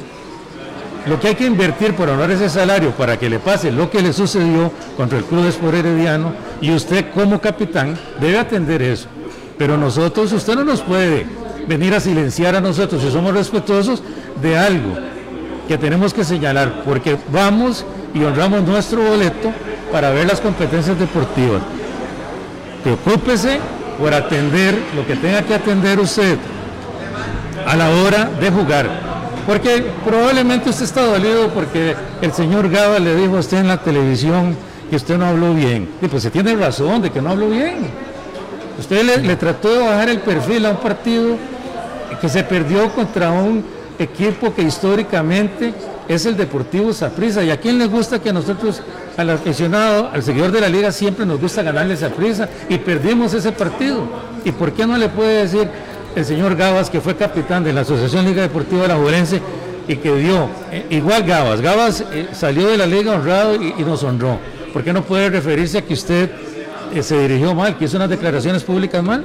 [1.08, 4.02] Lo que hay que invertir por honrar ese salario para que le pase lo que
[4.02, 9.08] le sucedió contra el Club Sport Herediano y usted como capitán debe atender eso.
[9.58, 11.28] Pero nosotros, usted no nos puede
[11.68, 14.02] venir a silenciar a nosotros si somos respetuosos
[14.42, 14.96] de algo
[15.68, 19.52] que tenemos que señalar, porque vamos y honramos nuestro boleto
[19.92, 21.62] para ver las competencias deportivas.
[22.84, 23.60] Preocúpese
[24.00, 26.38] por atender lo que tenga que atender usted
[27.66, 28.90] a la hora de jugar.
[29.48, 33.78] Porque probablemente usted está dolido porque el señor Gaba le dijo a usted en la
[33.78, 34.56] televisión
[34.90, 35.90] que usted no habló bien.
[36.02, 37.90] Y pues se tiene razón de que no habló bien.
[38.80, 41.38] Usted le, le trató de bajar el perfil a un partido
[42.20, 43.64] que se perdió contra un
[44.00, 45.74] equipo que históricamente
[46.08, 47.44] es el Deportivo Saprissa.
[47.44, 48.82] ¿Y a quién le gusta que nosotros,
[49.18, 53.52] al aficionado, al seguidor de la liga, siempre nos gusta ganarle Saprissa y perdimos ese
[53.52, 54.04] partido?
[54.44, 55.68] ¿Y por qué no le puede decir
[56.16, 59.40] el señor Gabas, que fue capitán de la Asociación Liga Deportiva de la Juventud
[59.88, 64.04] y que dio, eh, igual Gabas, Gabas eh, salió de la liga honrado y, nos
[64.04, 64.40] honró?
[64.74, 66.32] ¿Por qué no puede referirse a que usted
[66.94, 69.24] eh, se dirigió mal, que hizo unas declaraciones públicas mal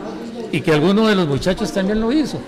[0.52, 2.40] y que alguno de los muchachos también lo hizo?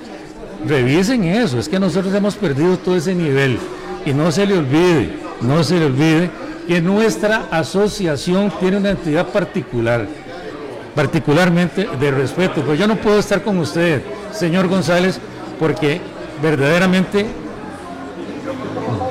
[0.67, 3.59] Revisen eso, es que nosotros hemos perdido todo ese nivel
[4.07, 6.31] y no se le olvide, no se le olvide
[6.69, 10.07] que nuestra asociación tiene una entidad particular,
[10.95, 12.63] particularmente de respeto.
[12.63, 15.19] Pero yo no puedo estar con usted, señor González,
[15.59, 16.01] porque
[16.41, 17.27] verdaderamente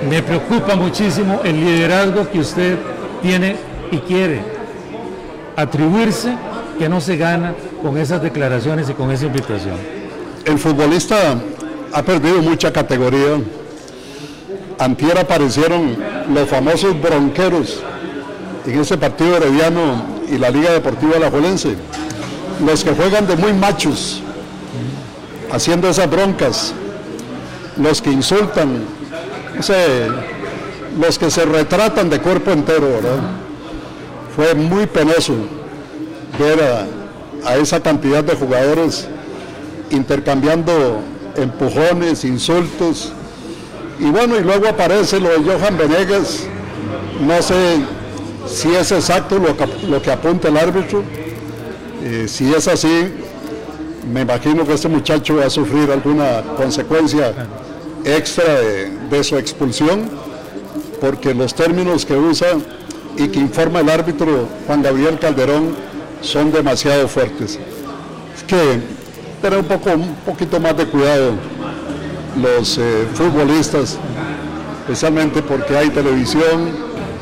[0.09, 2.77] me preocupa muchísimo el liderazgo que usted
[3.21, 3.57] tiene
[3.91, 4.41] y quiere
[5.57, 6.33] atribuirse
[6.79, 10.00] que no se gana con esas declaraciones y con esa invitación
[10.45, 11.35] el futbolista
[11.93, 13.39] ha perdido mucha categoría.
[14.79, 15.95] Antier aparecieron
[16.33, 17.81] los famosos bronqueros
[18.65, 21.75] en ese partido herediano y la Liga Deportiva Alajuelense.
[22.65, 24.21] Los que juegan de muy machos,
[25.51, 26.73] haciendo esas broncas,
[27.77, 28.83] los que insultan,
[30.99, 32.99] los que se retratan de cuerpo entero,
[34.35, 35.33] Fue muy penoso
[36.39, 36.87] ver
[37.45, 39.07] a esa cantidad de jugadores
[39.91, 41.01] intercambiando
[41.35, 43.11] empujones, insultos.
[43.99, 46.43] Y bueno, y luego aparece lo de Johan Venegas.
[47.19, 47.79] No sé
[48.47, 51.03] si es exacto lo que, apunta el árbitro.
[52.03, 53.13] Eh, si es así,
[54.11, 57.33] me imagino que este muchacho va a sufrir alguna consecuencia
[58.03, 60.09] extra de, de su expulsión,
[60.99, 62.47] porque los términos que usa
[63.17, 65.75] y que informa el árbitro Juan Gabriel Calderón
[66.21, 67.59] son demasiado fuertes.
[68.35, 68.79] Es que
[69.41, 71.33] tener un, poco, un poquito más de cuidado
[72.39, 73.97] los eh, futbolistas,
[74.81, 76.69] especialmente porque hay televisión,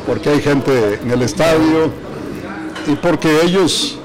[0.05, 1.89] porque hay gente en el estadio
[2.88, 3.97] y porque ellos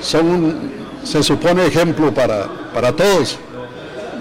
[0.00, 0.72] son,
[1.04, 3.38] se supone, ejemplo para, para todos.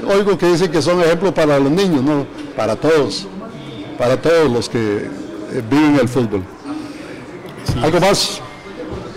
[0.07, 3.27] Oigo que dicen que son ejemplo para los niños, no, para todos,
[3.97, 6.43] para todos los que eh, viven el fútbol.
[7.81, 8.41] ¿Algo más?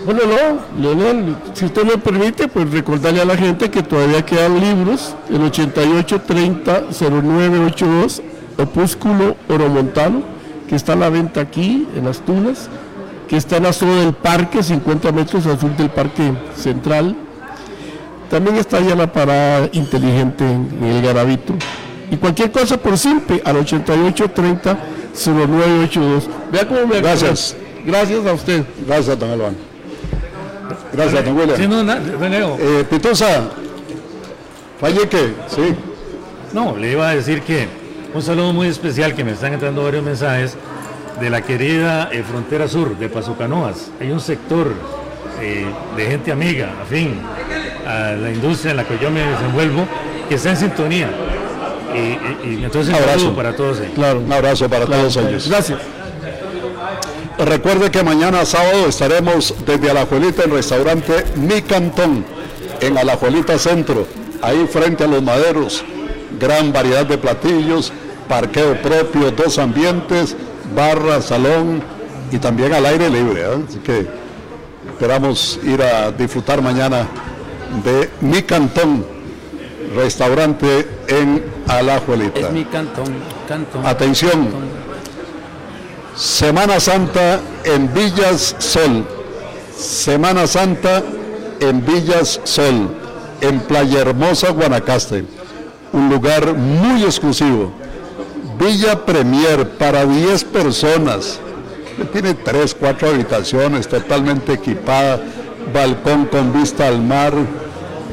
[0.05, 4.59] Bueno, no, Leonel, si usted me permite, pues recordarle a la gente que todavía quedan
[4.59, 8.21] libros, el 8830-0982,
[8.59, 10.21] Opúsculo Oromontano,
[10.69, 12.69] que está a la venta aquí, en las Tunas,
[13.27, 17.15] que está en la zona del parque, 50 metros al sur del parque central.
[18.29, 21.55] También está ya la parada inteligente en el Garabito.
[22.11, 26.27] Y cualquier cosa por simple al 8830-0982.
[26.51, 27.55] Vea cómo me Gracias.
[27.83, 28.63] Gracias a usted.
[28.85, 29.74] Gracias, don.
[30.95, 31.57] Gracias, don William.
[31.57, 33.49] Sí, no, eh, Pitosa,
[34.79, 35.75] Falleque, sí.
[36.53, 37.67] No, le iba a decir que
[38.13, 40.55] un saludo muy especial que me están entrando varios mensajes
[41.19, 43.91] de la querida eh, frontera sur de Paso Canoas.
[43.99, 44.73] Hay un sector
[45.41, 45.65] eh,
[45.97, 47.19] de gente amiga, afín
[47.85, 49.85] a la industria en la que yo me desenvuelvo,
[50.29, 51.09] que está en sintonía.
[51.93, 53.93] Y, entonces un abrazo para todos ellos.
[53.95, 55.47] Claro, un abrazo para todos ellos.
[55.49, 55.79] Gracias.
[57.37, 62.25] Recuerde que mañana sábado estaremos desde Alajuelita, el restaurante Mi Cantón,
[62.79, 64.07] en Alajuelita Centro,
[64.41, 65.83] ahí frente a los maderos.
[66.39, 67.91] Gran variedad de platillos,
[68.29, 70.35] parqueo propio, dos ambientes,
[70.73, 71.83] barra, salón
[72.31, 73.41] y también al aire libre.
[73.41, 73.63] ¿eh?
[73.67, 74.07] Así que
[74.91, 77.05] esperamos ir a disfrutar mañana
[77.83, 79.05] de Mi Cantón,
[79.93, 82.39] restaurante en Alajuelita.
[82.39, 83.05] Es mi cantón,
[83.47, 83.85] cantón.
[83.85, 84.49] Atención,
[86.15, 89.05] Semana Santa en Villas Sol.
[89.77, 91.03] Semana Santa
[91.59, 92.89] en Villas Sol,
[93.41, 95.25] en Playa Hermosa, Guanacaste.
[95.91, 97.73] Un lugar muy exclusivo.
[98.57, 101.37] Villa Premier para 10 personas.
[102.13, 105.19] Tiene 3, 4 habitaciones, totalmente equipada,
[105.73, 107.33] balcón con vista al mar.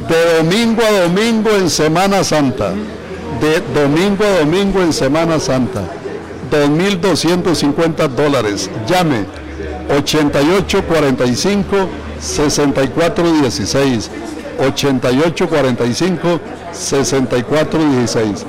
[0.09, 2.73] De domingo a domingo en Semana Santa.
[3.41, 5.83] De domingo a domingo en Semana Santa.
[6.53, 8.71] 2.250 dólares.
[8.87, 9.25] Llame
[9.89, 11.89] 8845
[12.21, 14.11] 6416.
[14.59, 16.41] 8845
[16.73, 18.47] 6416.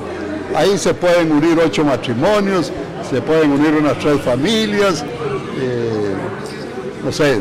[0.54, 2.70] Ahí se pueden unir ocho matrimonios,
[3.10, 5.04] se pueden unir unas tres familias.
[5.60, 6.14] eh,
[7.04, 7.38] no sé,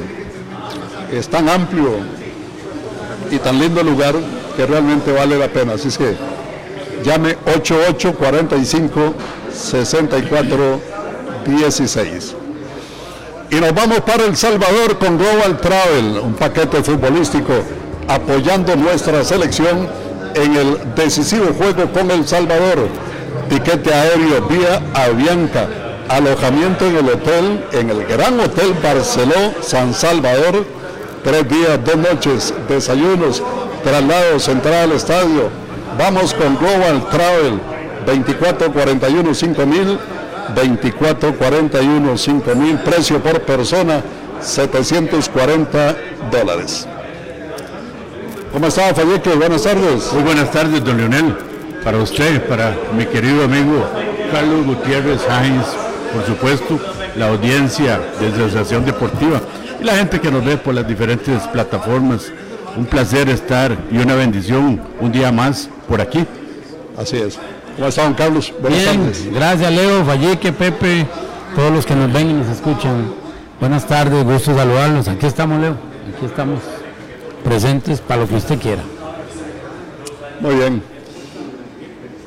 [1.12, 1.92] es tan amplio
[3.32, 4.16] y tan lindo lugar
[4.58, 5.74] que realmente vale la pena.
[5.74, 6.16] Así es que
[7.04, 9.14] llame 8845
[9.54, 12.36] 6416.
[13.50, 17.54] Y nos vamos para El Salvador con Global Travel, un paquete futbolístico
[18.08, 19.88] apoyando nuestra selección
[20.36, 22.88] en el decisivo juego con El Salvador.
[23.50, 25.68] Tiquete aéreo vía Avianca,
[26.10, 30.66] alojamiento en el hotel, en el Gran Hotel Barceló San Salvador,
[31.24, 33.44] tres días, dos noches, desayunos,
[33.84, 35.50] traslado central al estadio.
[35.98, 37.60] Vamos con Global Travel,
[38.06, 40.00] 2441 5000
[40.56, 44.02] 2441 5000 precio por persona
[44.42, 45.96] 740
[46.32, 46.88] dólares.
[48.52, 49.32] ¿Cómo está Falleque?
[49.32, 50.14] Buenas tardes.
[50.14, 51.36] Muy buenas tardes, don Leonel.
[51.84, 53.84] Para usted, para mi querido amigo
[54.32, 55.66] Carlos Gutiérrez Hines,
[56.14, 56.80] por supuesto,
[57.16, 59.42] la audiencia de la Asociación Deportiva
[59.82, 62.32] y la gente que nos ve por las diferentes plataformas.
[62.78, 66.26] Un placer estar y una bendición un día más por aquí.
[66.98, 67.40] Así es.
[67.76, 68.54] ¿Cómo está don Carlos?
[68.62, 69.34] Buenas Bien, tardes.
[69.34, 71.08] gracias Leo, Falleque, Pepe,
[71.56, 73.14] todos los que nos ven y nos escuchan.
[73.60, 75.08] Buenas tardes, gusto saludarlos.
[75.08, 75.76] Aquí estamos, Leo.
[76.16, 76.60] Aquí estamos
[77.44, 78.84] presentes para lo que usted quiera.
[80.40, 80.84] Muy bien.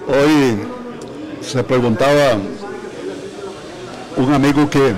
[0.09, 0.59] Hoy
[1.43, 2.39] se preguntaba
[4.17, 4.95] un amigo que,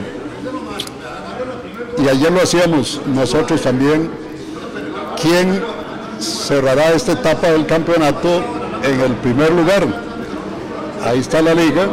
[2.03, 4.11] y ayer lo hacíamos nosotros también,
[5.21, 5.61] ¿quién
[6.21, 8.43] cerrará esta etapa del campeonato
[8.83, 10.08] en el primer lugar?
[11.05, 11.89] Ahí está la liga,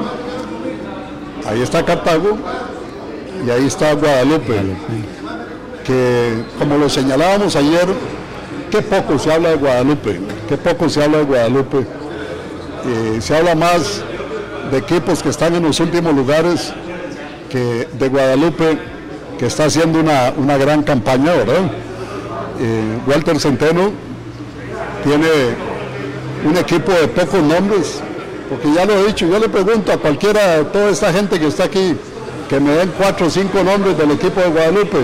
[1.48, 2.38] ahí está Cartago
[3.46, 4.60] y ahí está Guadalupe,
[5.86, 7.88] que como lo señalábamos ayer,
[8.72, 11.78] qué poco se habla de Guadalupe, qué poco se habla de Guadalupe.
[12.88, 14.04] Eh, se habla más
[14.72, 16.74] de equipos que están en los últimos lugares
[17.50, 18.78] que de Guadalupe,
[19.38, 21.72] que está haciendo una, una gran campaña, ¿verdad?
[22.60, 23.91] Eh, Walter Centeno
[25.04, 25.28] tiene
[26.48, 28.02] un equipo de pocos nombres,
[28.49, 31.47] porque ya lo he dicho, yo le pregunto a cualquiera de toda esta gente que
[31.47, 31.95] está aquí,
[32.49, 34.97] que me den cuatro o cinco nombres del equipo de Guadalupe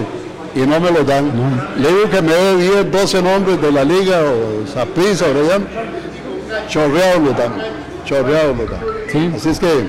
[0.56, 1.32] y no me los dan.
[1.78, 5.66] Le digo que me dé 10, 12 nombres de la liga o Saprissa o Orellana,
[6.68, 7.54] chorreados los dan,
[8.06, 8.82] chorreados los dan.
[9.12, 9.32] Sí.
[9.36, 9.86] Así es que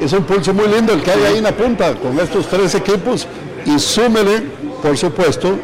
[0.00, 2.74] es un pulso muy lindo el que hay ahí en la punta con estos tres
[2.74, 3.26] equipos
[3.64, 4.42] y súmele,
[4.82, 5.56] por supuesto,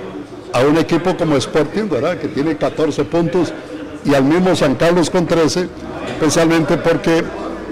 [0.53, 2.19] a un equipo como Sporting, ¿verdad?
[2.19, 3.53] Que tiene 14 puntos
[4.05, 5.69] y al mismo San Carlos con 13,
[6.09, 7.25] especialmente porque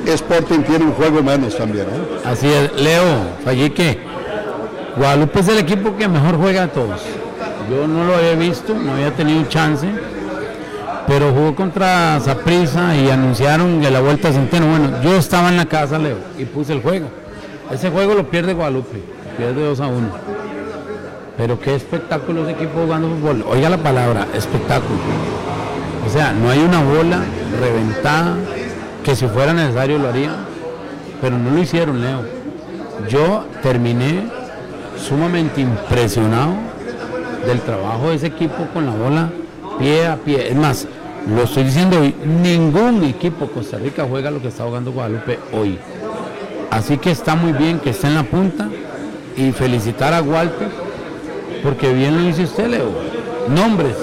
[0.07, 2.31] Sporting tiene un juego menos también, ¿no?
[2.31, 3.05] Así es, Leo,
[3.45, 3.99] Falleque.
[4.97, 7.01] Guadalupe es el equipo que mejor juega de todos.
[7.71, 9.87] Yo no lo había visto, no había tenido chance,
[11.07, 14.67] pero jugó contra Saprissa y anunciaron que la vuelta a Centeno.
[14.67, 17.07] Bueno, yo estaba en la casa, Leo, y puse el juego.
[17.71, 19.01] Ese juego lo pierde Guadalupe,
[19.37, 20.09] pierde 2 a 1.
[21.37, 23.45] Pero qué espectáculo ese equipo jugando fútbol.
[23.49, 24.99] Oiga la palabra, espectáculo.
[26.07, 27.21] O sea, no hay una bola
[27.59, 28.37] reventada
[29.05, 30.33] que si fuera necesario lo haría,
[31.21, 32.23] pero no lo hicieron, Leo.
[33.09, 34.25] Yo terminé
[34.97, 36.53] sumamente impresionado
[37.47, 39.31] del trabajo de ese equipo con la bola
[39.79, 40.49] pie a pie.
[40.49, 40.87] Es más,
[41.35, 45.79] lo estoy diciendo hoy, ningún equipo Costa Rica juega lo que está jugando Guadalupe hoy.
[46.71, 48.69] Así que está muy bien que esté en la punta
[49.37, 50.69] y felicitar a Walter,
[51.63, 52.91] porque bien lo dice usted, Leo.
[53.49, 53.97] Nombres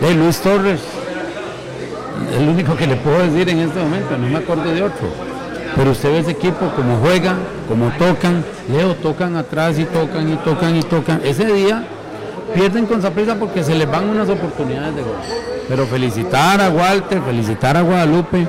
[0.00, 0.80] de Luis Torres,
[2.36, 5.08] el único que le puedo decir en este momento, no me acuerdo de otro.
[5.74, 7.38] Pero usted ve ese equipo como juegan,
[7.68, 11.20] como tocan, Leo, tocan atrás y tocan y tocan y tocan.
[11.24, 11.84] Ese día
[12.54, 15.16] pierden con sorpresa porque se les van unas oportunidades de gol.
[15.68, 18.46] Pero felicitar a Walter, felicitar a Guadalupe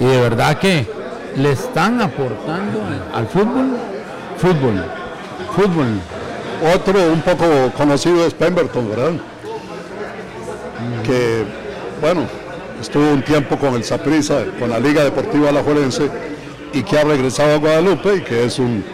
[0.00, 0.86] y de verdad que
[1.36, 2.80] le están aportando
[3.14, 3.76] al fútbol,
[4.38, 4.84] fútbol,
[5.54, 6.00] fútbol.
[6.74, 7.44] Otro un poco
[7.76, 9.12] conocido es Pemberton, ¿verdad?
[11.04, 11.44] Que,
[12.00, 12.22] bueno,
[12.80, 16.10] estuvo un tiempo con el Saprissa, con la Liga Deportiva Alajuelense
[16.72, 18.84] y que ha regresado a Guadalupe y que es un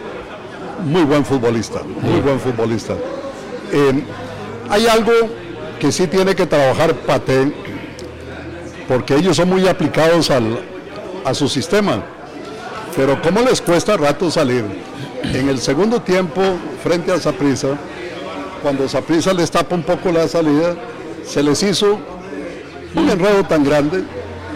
[0.85, 2.93] muy buen futbolista, muy buen futbolista.
[3.71, 4.03] Eh,
[4.69, 5.11] hay algo
[5.79, 7.51] que sí tiene que trabajar Pate,
[8.87, 10.59] porque ellos son muy aplicados al,
[11.25, 12.03] a su sistema,
[12.95, 14.65] pero ¿cómo les cuesta rato salir?
[15.23, 16.41] En el segundo tiempo,
[16.83, 17.77] frente a Saprissa,
[18.61, 20.75] cuando Saprissa les tapa un poco la salida,
[21.25, 21.99] se les hizo
[22.95, 24.03] un enredo tan grande.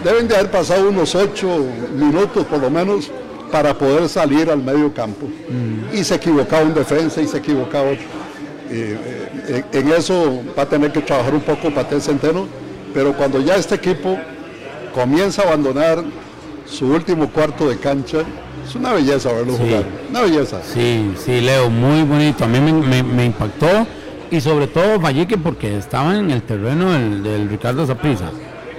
[0.04, 1.48] Deben de haber pasado unos ocho
[1.96, 3.10] minutos por lo menos
[3.50, 5.26] para poder salir al medio campo.
[5.92, 8.04] Y se equivocaba un defensa y se equivocaba otro.
[8.70, 8.98] Eh,
[9.48, 12.46] eh, en eso va a tener que trabajar un poco Paté Centeno,
[12.92, 14.18] pero cuando ya este equipo
[14.94, 16.02] comienza a abandonar
[16.66, 18.18] su último cuarto de cancha,
[18.66, 19.62] es una belleza verlo Sí.
[19.62, 20.60] jugar, una belleza.
[20.74, 22.44] Sí, sí, Leo, muy bonito.
[22.44, 23.86] A mí me, me- me impactó
[24.30, 28.30] y sobre todo Valleque porque estaba en el terreno del, Ricardo Zaprisa.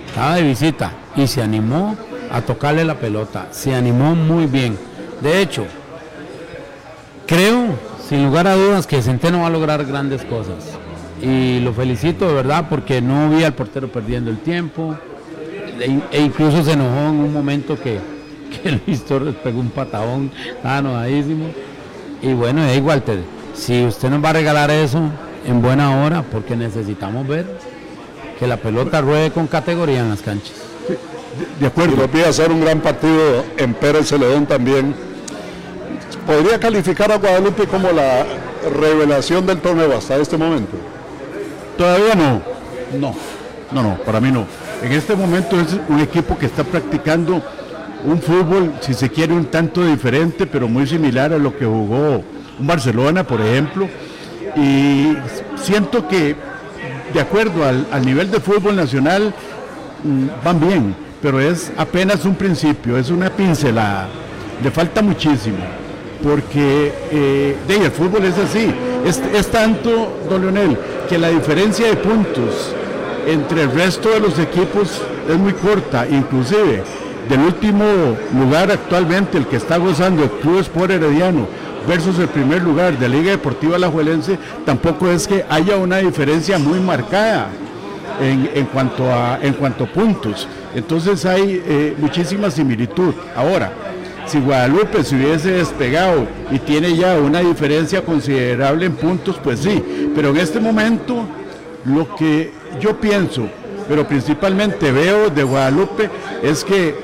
[0.08, 1.96] Estaba de visita y se animó
[2.32, 3.48] a tocarle la pelota.
[3.52, 4.78] Se animó muy bien.
[5.22, 5.66] De hecho,
[7.26, 7.68] creo,
[8.08, 10.78] sin lugar a dudas, que Centeno va a lograr grandes cosas.
[11.22, 14.98] Y lo felicito de verdad porque no vi al portero perdiendo el tiempo.
[15.80, 18.00] E, e incluso se enojó en un momento que,
[18.64, 21.46] que Luis Torres pegó un patadón, estaba enojadísimo.
[22.22, 23.04] Y bueno, da igual,
[23.54, 25.12] si usted nos va a regalar eso
[25.46, 27.46] en buena hora, porque necesitamos ver
[28.40, 30.54] que la pelota ruede con categoría en las canchas.
[31.60, 31.96] De Y acuerdo.
[31.98, 34.96] los vi hacer un gran partido en Pérez Celedón también.
[36.26, 38.26] Podría calificar a Guadalupe como la
[38.80, 40.76] revelación del torneo hasta este momento.
[41.78, 42.42] Todavía no.
[43.00, 43.16] No.
[43.72, 44.46] No, no, para mí no.
[44.82, 47.42] En este momento es un equipo que está practicando
[48.06, 52.24] un fútbol, si se quiere, un tanto diferente, pero muy similar a lo que jugó
[52.60, 53.88] un Barcelona, por ejemplo.
[54.56, 55.18] Y
[55.58, 56.36] siento que,
[57.14, 59.34] de acuerdo al, al nivel de fútbol nacional,
[60.04, 64.08] mm, van bien, pero es apenas un principio, es una pincelada.
[64.64, 65.58] Le falta muchísimo,
[66.24, 68.74] porque eh, el fútbol es así.
[69.06, 70.78] Es, es tanto, don Leonel,
[71.08, 72.74] que la diferencia de puntos
[73.28, 76.84] entre el resto de los equipos es muy corta, inclusive
[77.28, 77.84] del último
[78.38, 81.48] lugar actualmente, el que está gozando el Club Sport Herediano
[81.88, 86.80] versus el primer lugar de Liga Deportiva Alajuelense, tampoco es que haya una diferencia muy
[86.80, 87.48] marcada
[88.22, 90.48] en, en cuanto, a, en cuanto puntos.
[90.76, 93.14] Entonces hay eh, muchísima similitud.
[93.36, 93.72] Ahora,
[94.26, 100.12] si Guadalupe se hubiese despegado y tiene ya una diferencia considerable en puntos, pues sí.
[100.14, 101.26] Pero en este momento,
[101.86, 103.48] lo que yo pienso,
[103.88, 106.10] pero principalmente veo de Guadalupe,
[106.44, 106.96] es que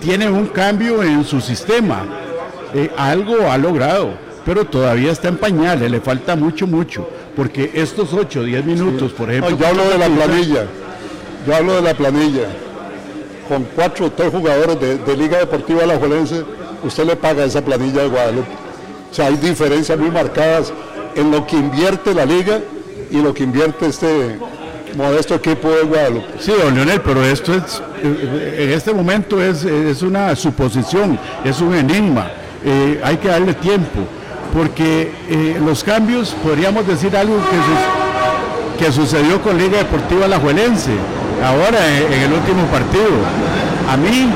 [0.00, 2.06] tiene un cambio en su sistema.
[2.74, 4.10] Eh, algo ha logrado,
[4.48, 7.06] pero todavía está en pañales, le falta mucho, mucho.
[7.36, 9.50] Porque estos 8 o 10 minutos, por ejemplo...
[9.50, 10.64] No, yo hablo de la planilla.
[11.46, 12.48] Yo hablo de la planilla.
[13.46, 16.44] Con cuatro o tres jugadores de, de Liga Deportiva Alajuelense,
[16.82, 18.48] usted le paga esa planilla de Guadalupe.
[19.10, 20.72] O sea, hay diferencias muy marcadas
[21.14, 22.58] en lo que invierte la liga
[23.10, 24.38] y lo que invierte este
[24.96, 26.26] modesto equipo de Guadalupe.
[26.38, 31.74] Sí, don Leonel, pero esto es, en este momento es, es una suposición, es un
[31.74, 32.30] enigma.
[32.64, 34.00] Eh, hay que darle tiempo,
[34.54, 37.36] porque eh, los cambios, podríamos decir algo
[38.78, 40.92] que, sucedió con Liga Deportiva Alajuelense,
[41.44, 43.10] ahora en, en el último partido.
[43.90, 44.30] A mí,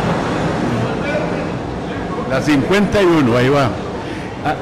[2.28, 3.70] la 51, ahí va.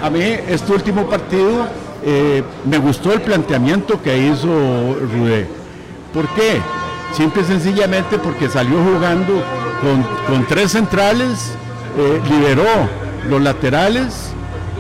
[0.03, 1.67] A, mí este último partido
[2.05, 5.47] eh, me gustó el planteamiento que hizo Rudé.
[6.13, 6.61] ¿Por qué?
[7.15, 9.43] Simple y sencillamente porque salió jugando
[10.27, 11.53] con, tres centrales,
[11.99, 12.67] eh, liberó
[13.29, 14.30] los laterales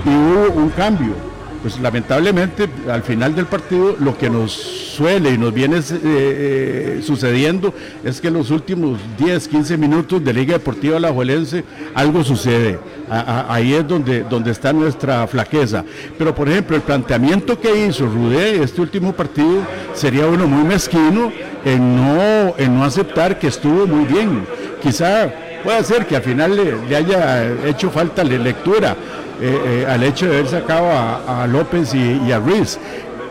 [0.05, 1.30] y hubo un cambio.
[1.62, 7.01] Pues lamentablemente al final del partido lo que nos suele y nos viene eh, eh,
[7.03, 11.62] sucediendo es que en los últimos 10, 15 minutos de Liga Deportiva Alajuelense
[11.94, 12.78] algo sucede.
[13.11, 15.84] Ahí es donde, donde está nuestra flaqueza.
[16.16, 21.30] Pero por ejemplo el planteamiento que hizo Rudé este último partido sería uno muy mezquino
[21.62, 24.46] en no, en no aceptar que estuvo muy bien.
[24.82, 25.30] Quizá
[25.62, 28.96] puede ser que al final le, le haya hecho falta de lectura
[29.41, 32.78] eh, eh, al hecho de haber sacado a, a López y, a Ruiz.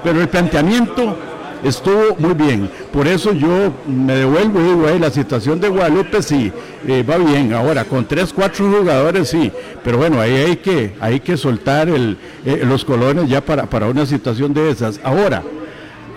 [0.03, 1.15] Pero el planteamiento
[1.63, 2.67] estuvo muy bien.
[2.91, 6.51] Por eso yo me devuelvo y digo, "Ey, la situación de Guadalupe sí,
[6.87, 7.53] eh, va bien.
[7.53, 9.51] Ahora, con tres, cuatro jugadores sí.
[9.83, 14.51] Pero bueno, ahí hay que, hay que soltar los colones ya para, para una situación
[14.53, 14.99] de esas.
[15.03, 15.43] Ahora,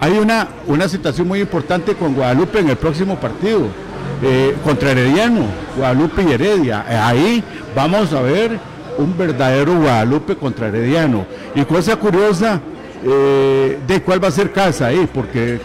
[0.00, 3.66] hay una, una situación muy importante con Guadalupe en el próximo partido.
[4.64, 5.40] contra Herediano,
[5.76, 6.84] Guadalupe y Heredia.
[7.08, 7.42] Ahí
[7.74, 11.26] vamos a ver un verdadero Guadalupe contra Herediano.
[11.54, 12.60] Y cosa curiosa,
[13.04, 15.58] eh, de cuál va a ser casa ahí, porque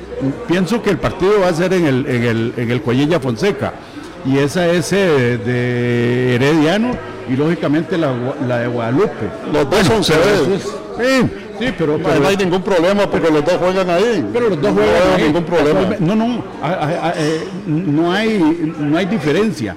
[0.48, 3.74] pienso que el partido va a ser en el, en el, en el Coyella Fonseca.
[4.26, 6.92] y esa es eh, de Herediano
[7.30, 8.12] y lógicamente la,
[8.48, 9.28] la de Guadalupe.
[9.54, 10.04] Los dos son.
[10.04, 10.14] Sí,
[11.60, 14.26] sí, pero, No, no hay ningún problema porque los dos juegan ahí.
[14.34, 15.24] pero los dos No juegan hay ahí.
[15.28, 15.80] ningún problema.
[16.00, 16.44] No, no,
[17.16, 19.76] eh, no hay, no hay diferencia.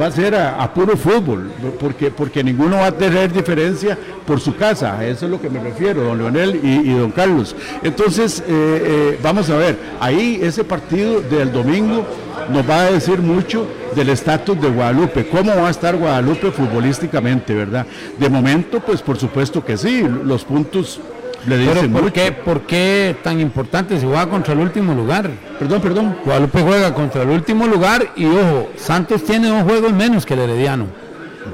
[0.00, 4.54] Va a ser a, puro fútbol, porque, porque ninguno va a tener diferencia por su
[4.56, 4.98] casa.
[4.98, 7.56] A eso es lo que me refiero, don Leonel y, y don Carlos.
[7.82, 12.04] Entonces, eh, eh, vamos a ver, ahí ese partido del domingo
[12.50, 17.54] nos va a decir mucho del estatus de Guadalupe, cómo va a estar Guadalupe futbolísticamente,
[17.54, 17.86] ¿verdad?
[18.18, 21.00] De momento, pues por supuesto que sí, los puntos
[21.46, 22.14] le Pero dicen ¿por mucho.
[22.14, 25.30] qué, ¿por qué tan importante si juega contra el último lugar?
[25.58, 26.16] Perdón, perdón.
[26.24, 30.40] Guadalupe juega contra el último lugar y ojo, Santos tiene dos juegos menos que el
[30.40, 30.86] Herediano.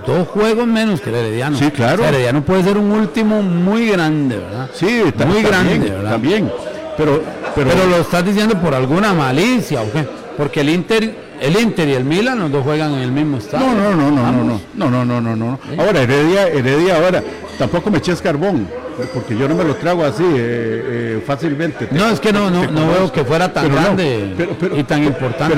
[0.07, 1.59] Dos juegos menos que el Herediano.
[1.59, 1.97] Sí, claro.
[1.97, 4.70] O sea, Herediano puede ser un último muy grande, ¿verdad?
[4.72, 6.11] Sí, ta- muy grande, también, ¿verdad?
[6.12, 6.53] también.
[6.97, 7.22] Pero,
[7.55, 10.07] pero, Pero lo estás diciendo por alguna malicia, ¿o qué?
[10.37, 13.66] Porque el Inter, el Inter y el Milan, los dos juegan en el mismo estado.
[13.66, 15.59] no, no, no, no, no, no, no, no, no, no, no.
[15.82, 17.22] Ahora Heredia, Heredia ahora,
[17.59, 18.68] tampoco me eches carbón,
[19.14, 21.88] porque yo no me lo trago así eh, eh, fácilmente.
[21.90, 24.76] No, es que no, no, no veo que fuera tan Pero no, grande pero- pero-
[24.78, 25.57] y tan importante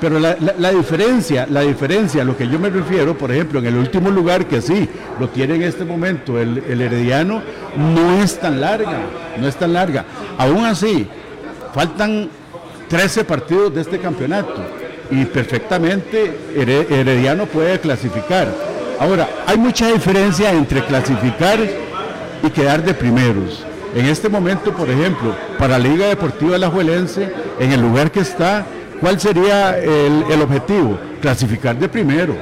[0.00, 3.58] Pero, la, la- la diferencia, la diferencia, a lo que yo me refiero, por ejemplo,
[3.58, 7.42] en el último lugar que sí, lo tiene en este momento el, el Herediano,
[7.76, 8.98] no es tan larga,
[9.40, 10.04] no es tan larga.
[10.38, 11.06] Aún así,
[11.74, 12.28] faltan
[12.88, 14.54] 13 partidos de este campeonato
[15.10, 18.48] y perfectamente Here- Herediano puede clasificar.
[18.98, 21.58] Ahora, hay mucha diferencia entre clasificar
[22.42, 23.64] y quedar de primeros.
[23.94, 27.30] En este momento, por ejemplo, para la Liga Deportiva Alajuelense,
[27.60, 28.64] en el lugar que está,
[29.00, 30.98] ¿cuál sería el, el objetivo?
[31.20, 32.34] Clasificar de primero.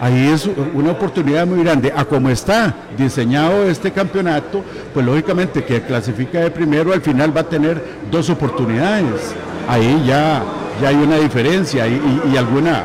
[0.00, 1.92] Ahí es una oportunidad muy grande.
[1.94, 4.64] A como está diseñado este campeonato,
[4.94, 9.34] pues lógicamente que clasifica de primero al final va a tener dos oportunidades.
[9.68, 10.42] Ahí ya,
[10.80, 12.84] ya hay una diferencia y, y- y alguna,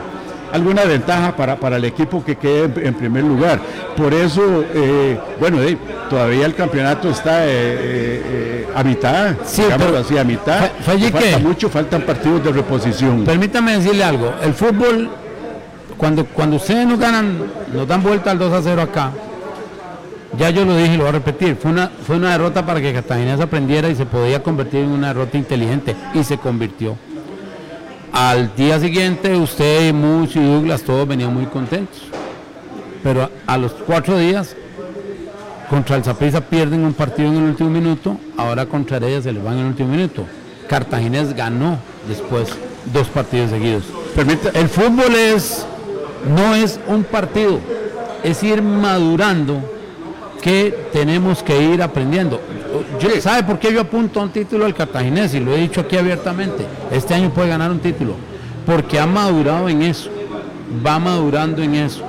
[0.52, 3.60] alguna ventaja para, para el equipo que quede en, en primer lugar.
[3.98, 5.78] Por eso, eh, bueno, eh,
[6.10, 10.60] todavía el campeonato está eh, a mitad, Sí, digámoslo así, a mitad.
[10.84, 13.24] Fa- falta mucho, faltan partidos de reposición.
[13.24, 15.10] Permítame decirle algo, el fútbol,
[15.98, 17.38] cuando, cuando ustedes nos ganan,
[17.74, 19.12] nos dan vuelta al 2 a 0 acá,
[20.38, 22.82] ya yo lo dije y lo voy a repetir, fue una, fue una derrota para
[22.82, 26.98] que Cartagena se aprendiera y se podía convertir en una derrota inteligente y se convirtió.
[28.16, 32.02] Al día siguiente usted, Mucho y Douglas, todos venían muy contentos.
[33.04, 34.56] Pero a, a los cuatro días,
[35.70, 39.44] contra el Zaprisa pierden un partido en el último minuto, ahora contra Heredia se les
[39.44, 40.24] van en el último minuto.
[40.70, 42.50] Cartaginés ganó después
[42.94, 43.84] dos partidos seguidos.
[44.16, 45.66] Permita- El fútbol es,
[46.36, 47.60] no es un partido,
[48.24, 49.60] es ir madurando
[50.42, 52.40] que tenemos que ir aprendiendo.
[53.00, 55.34] Yo, ¿Sabe por qué yo apunto a un título al cartaginés?
[55.34, 56.66] Y lo he dicho aquí abiertamente.
[56.92, 58.14] Este año puede ganar un título.
[58.66, 60.10] Porque ha madurado en eso.
[60.86, 62.04] Va madurando en eso.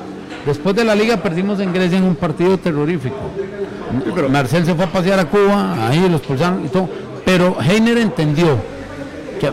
[0.46, 3.16] Después de la liga perdimos en Grecia en un partido terrorífico.
[4.30, 6.88] Marcel se fue a pasear a Cuba, ahí los expulsaron y todo.
[7.24, 8.56] Pero Heiner entendió
[9.40, 9.50] que,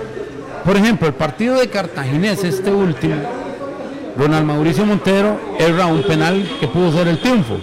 [0.63, 3.15] por ejemplo, el partido de Cartaginés, este último,
[4.17, 7.57] Ronald Mauricio Montero erra un penal que pudo ser el triunfo.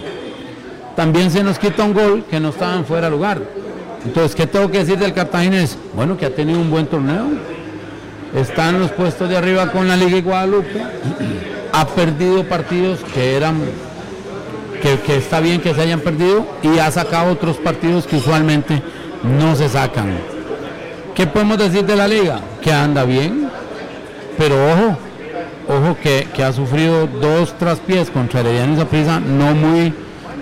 [0.95, 3.41] También se nos quita un gol que no estaba en fuera de lugar.
[4.05, 5.77] Entonces, ¿qué tengo que decir del Cartaginés?
[5.93, 7.27] Bueno, que ha tenido un buen torneo.
[8.35, 10.81] Está en los puestos de arriba con la Liga de Guadalupe.
[11.73, 13.55] Ha perdido partidos que eran
[14.81, 18.81] que, que está bien que se hayan perdido y ha sacado otros partidos que usualmente
[19.23, 20.17] no se sacan.
[21.15, 22.41] ¿Qué podemos decir de la liga?
[22.61, 23.49] Que anda bien,
[24.37, 24.97] pero ojo,
[25.67, 29.93] ojo que, que ha sufrido dos traspiés contra Herediano y Saprissa no muy,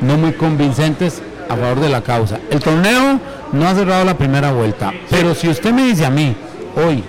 [0.01, 2.39] no muy convincentes a favor de la causa.
[2.49, 3.19] El torneo
[3.51, 6.35] no ha cerrado la primera vuelta, pero si usted me dice a mí,
[6.75, 7.03] hoy,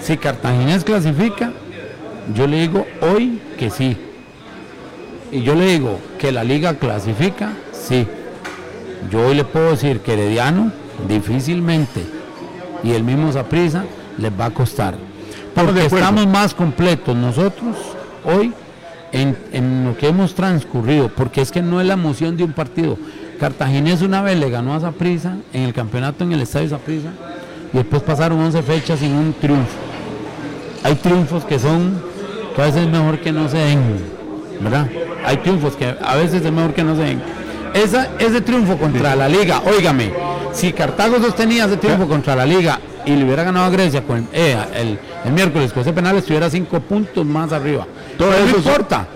[0.00, 1.52] si Cartaginés clasifica,
[2.34, 3.96] yo le digo hoy que sí.
[5.30, 8.06] Y yo le digo que la liga clasifica, sí.
[9.10, 10.72] Yo hoy le puedo decir que Herediano
[11.08, 12.04] difícilmente
[12.84, 13.84] y el mismo Saprisa
[14.18, 14.94] les va a costar.
[15.54, 17.76] Porque estamos más completos nosotros
[18.24, 18.52] hoy
[19.12, 22.52] en, en lo que hemos transcurrido, porque es que no es la emoción de un
[22.52, 22.98] partido.
[23.38, 27.10] Cartaginés una vez le ganó a Saprisa en el campeonato en el Estadio Saprisa
[27.72, 29.78] y después pasaron 11 fechas sin un triunfo.
[30.84, 32.00] Hay triunfos que son,
[32.54, 33.80] que a veces es mejor que no se den,
[34.60, 34.88] ¿verdad?
[35.24, 37.22] Hay triunfos que a veces es mejor que no se den.
[37.74, 40.12] Esa, ese triunfo contra la liga, óigame,
[40.52, 44.28] si Cartago sostenía ese triunfo contra la liga y le hubiera ganado a Grecia con,
[44.32, 47.86] eh, el, el miércoles con ese penal estuviera cinco puntos más arriba.
[48.18, 49.06] Todo no eso- importa,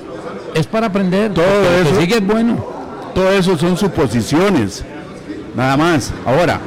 [0.54, 2.64] es para aprender, Todo lo que eso- sigue es bueno.
[3.14, 4.84] Todo eso son suposiciones,
[5.54, 6.12] nada más.
[6.24, 6.60] Ahora,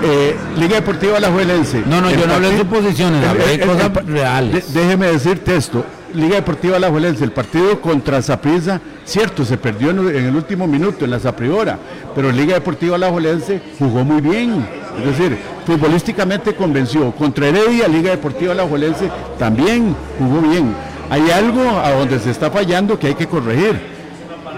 [0.00, 1.82] Eh, Liga Deportiva Alajuelense.
[1.84, 4.72] No, no, El yo no hablé de suposiciones, hablé de cosas el- reales.
[4.72, 5.84] de- déjeme decirte esto.
[6.14, 11.04] Liga Deportiva Alajuelense, el partido contra Saprissa, cierto, se perdió en, en el último minuto
[11.04, 11.76] en la Sapriora,
[12.14, 14.64] pero Liga Deportiva Alajuelense jugó muy bien.
[15.00, 17.10] Es decir, futbolísticamente convenció.
[17.10, 20.76] Contra Heredia, Liga Deportiva Alajuelense también jugó bien.
[21.10, 23.98] Hay algo a donde se está fallando que hay que corregir.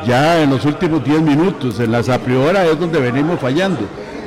[0.07, 3.81] Ya en los últimos 10 minutos, en la Sapriora es donde venimos fallando.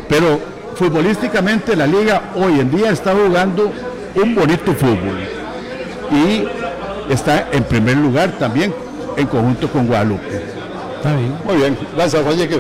[0.08, 0.40] Pero
[0.76, 3.72] futbolísticamente la liga hoy en día está jugando
[4.16, 5.20] un bonito fútbol
[6.12, 8.74] y está en primer lugar también
[9.18, 10.42] en conjunto con Guadalupe.
[10.98, 11.36] Está bien.
[11.44, 12.60] Muy bien, gracias, Valleque.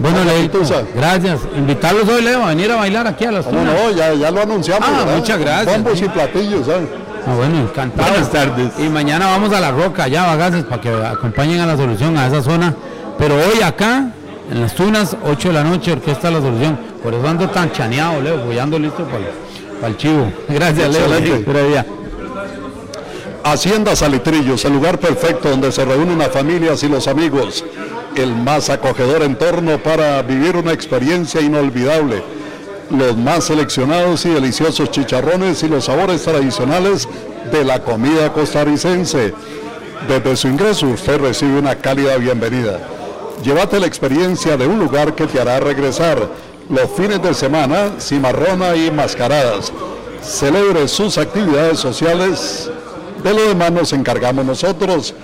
[0.00, 0.60] Bueno, Vamos, Leito,
[0.94, 1.40] gracias.
[1.56, 4.42] Invitarlos hoy, Leo, a venir a bailar aquí a las No, no, ya, ya lo
[4.42, 4.88] anunciamos.
[4.88, 5.16] Ah, ¿verdad?
[5.16, 6.04] muchas gracias, Bombos sí.
[6.04, 6.88] y platillos, ¿sabes?
[7.26, 8.10] Ah, bueno, encantado.
[8.10, 8.72] Buenas tardes.
[8.78, 12.26] Y mañana vamos a La Roca, ya, bagaces, para que acompañen a la solución a
[12.26, 12.74] esa zona.
[13.18, 14.12] Pero hoy acá,
[14.50, 16.78] en las tunas, 8 de la noche, Orquesta La Solución.
[17.02, 20.32] Por eso ando tan chaneado, Leo, voy ando listo para el chivo.
[20.48, 21.14] Gracias, Leo.
[21.14, 21.68] Excelente.
[21.68, 21.86] Vida.
[23.44, 27.64] Hacienda Salitrillos, el lugar perfecto donde se reúnen las familias y los amigos.
[28.14, 32.22] El más acogedor entorno para vivir una experiencia inolvidable.
[32.90, 37.08] Los más seleccionados y deliciosos chicharrones y los sabores tradicionales
[37.52, 39.32] de la comida costarricense.
[40.08, 42.80] Desde su ingreso usted recibe una cálida bienvenida.
[43.44, 46.28] Llévate la experiencia de un lugar que te hará regresar.
[46.68, 49.72] Los fines de semana, cimarrona y mascaradas.
[50.22, 52.70] Celebre sus actividades sociales
[53.22, 55.14] de lo demás nos encargamos nosotros.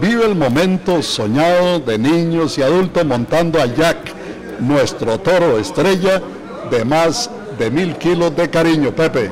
[0.00, 3.98] Vive el momento soñado de niños y adultos montando a Jack,
[4.60, 6.22] nuestro toro estrella
[6.70, 9.30] de más de mil kilos de cariño, Pepe.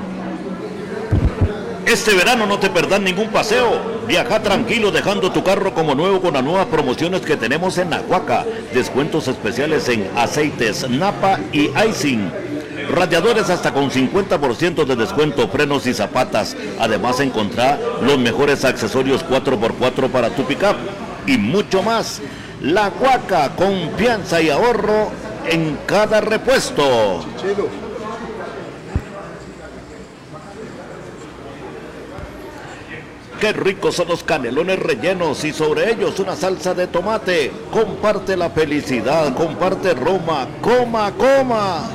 [1.87, 3.97] Este verano no te perdás ningún paseo.
[4.09, 8.45] Viaja tranquilo dejando tu carro como nuevo con las nuevas promociones que tenemos en Aguaca.
[8.75, 12.31] Descuentos especiales en aceites, napa y icing.
[12.91, 16.57] Radiadores hasta con 50% de descuento, frenos y zapatas.
[16.81, 20.77] Además encontrar los mejores accesorios 4x4 para tu pickup.
[21.27, 22.21] Y mucho más.
[22.63, 25.11] La Aguaca, confianza y ahorro
[25.49, 27.25] en cada repuesto.
[33.41, 37.53] Qué ricos son los canelones rellenos y sobre ellos una salsa de tomate.
[37.71, 41.91] Comparte la felicidad, comparte Roma, coma, coma.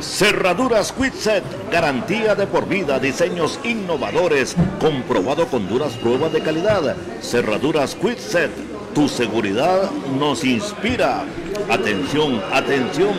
[0.00, 6.96] Cerraduras Quitset, garantía de por vida, diseños innovadores, comprobado con duras pruebas de calidad.
[7.20, 8.50] Cerraduras Quitset,
[8.94, 11.24] tu seguridad nos inspira.
[11.68, 13.14] Atención, atención.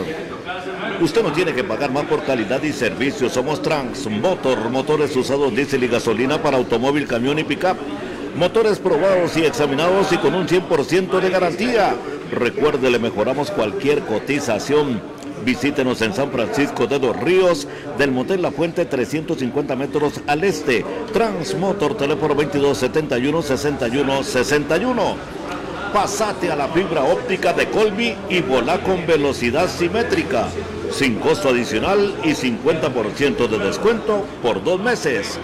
[1.01, 3.31] Usted no tiene que pagar más por calidad y servicio.
[3.31, 7.77] Somos Transmotor, motores usados diésel y gasolina para automóvil, camión y pickup.
[8.37, 11.95] Motores probados y examinados y con un 100% de garantía.
[12.33, 15.14] Recuerde, le mejoramos cualquier cotización.
[15.45, 17.69] Visítenos en San Francisco de los Ríos,
[17.99, 20.83] del Motel La Fuente, 350 metros al este.
[21.13, 25.17] Transmotor, teléfono 2271-6161.
[25.93, 30.49] Pasate a la fibra óptica de Colby y volá con velocidad simétrica,
[30.91, 35.39] sin costo adicional y 50% de descuento por dos meses.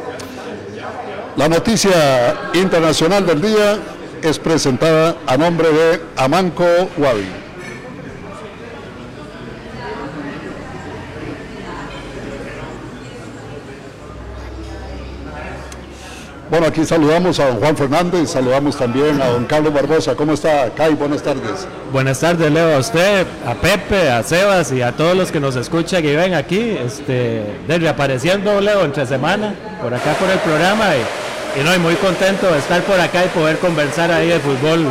[1.37, 3.79] La noticia internacional del día
[4.23, 6.65] es presentada a nombre de Amanco
[6.97, 7.46] Wabi.
[16.57, 20.15] Bueno, aquí saludamos a don Juan Fernández, saludamos también a don Carlos Barbosa.
[20.15, 20.95] ¿Cómo está, Kai?
[20.95, 21.69] Buenas tardes.
[21.93, 25.55] Buenas tardes, Leo, a usted, a Pepe, a Sebas y a todos los que nos
[25.55, 31.61] escuchan y ven aquí, este, reapareciendo, Leo, entre semana, por acá por el programa y,
[31.61, 34.87] y no, y muy contento de estar por acá y poder conversar ahí de fútbol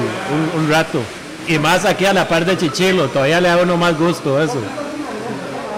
[0.55, 0.99] un, rato.
[1.47, 4.61] Y más aquí a la par de Chichilo, todavía le da uno más gusto eso.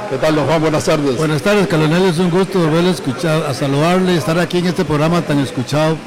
[0.09, 0.61] ¿Qué tal, don Juan?
[0.61, 1.17] Buenas tardes.
[1.17, 2.03] Buenas tardes, Colonel.
[2.05, 5.97] Es un gusto volverle a escuchar, a saludarle, estar aquí en este programa tan escuchado.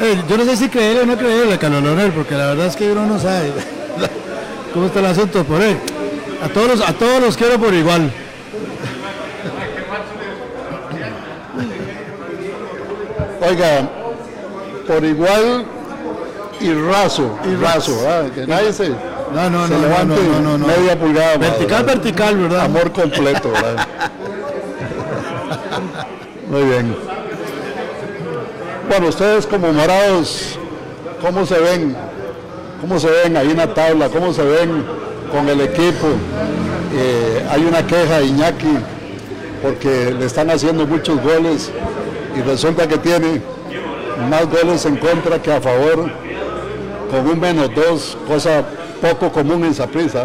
[0.00, 2.90] Eh, yo no sé si creerle o no creerle, Colonel, porque la verdad es que
[2.90, 3.52] uno no sabe
[4.74, 5.76] cómo está el asunto por él.
[6.42, 8.10] A todos, los- a todos los quiero por igual.
[13.48, 13.88] Oiga,
[14.86, 15.64] por igual
[16.60, 17.96] y raso, y raso,
[18.34, 18.90] que nadie se,
[19.34, 20.66] No, no, se no, no, levante no, no, no.
[20.66, 21.36] media pulgada.
[21.36, 21.86] Vertical, ¿verdad?
[21.86, 22.60] vertical, ¿verdad?
[22.60, 23.86] Amor completo, ¿verdad?
[26.48, 26.96] Muy bien.
[28.88, 30.58] Bueno, ustedes como morados,
[31.20, 31.96] ¿cómo se ven?
[32.80, 34.08] ¿Cómo se ven ahí en la tabla?
[34.08, 34.84] ¿Cómo se ven
[35.32, 36.06] con el equipo?
[36.94, 38.76] Eh, hay una queja de Iñaki
[39.62, 41.72] porque le están haciendo muchos goles
[42.36, 43.42] y resulta que tiene
[44.30, 46.10] más goles en contra que a favor
[47.10, 48.64] con un menos dos, cosa
[49.00, 50.24] poco común en Saprissa.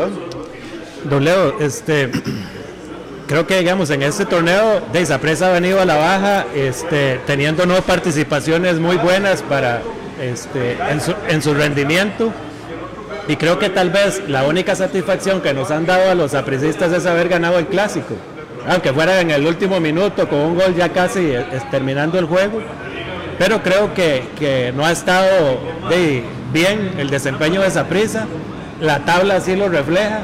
[1.09, 2.11] Don Leo, este,
[3.27, 7.65] creo que digamos en este torneo de Isapresa ha venido a la baja, este, teniendo
[7.65, 9.81] no participaciones muy buenas para
[10.21, 12.31] este, en, su, en su rendimiento.
[13.27, 16.91] Y creo que tal vez la única satisfacción que nos han dado a los apresistas
[16.91, 18.15] es haber ganado el clásico.
[18.67, 22.25] Aunque fuera en el último minuto con un gol ya casi eh, eh, terminando el
[22.25, 22.61] juego.
[23.39, 25.59] Pero creo que, que no ha estado
[26.53, 28.27] bien el desempeño de Saprissa.
[28.81, 30.21] La tabla así lo refleja.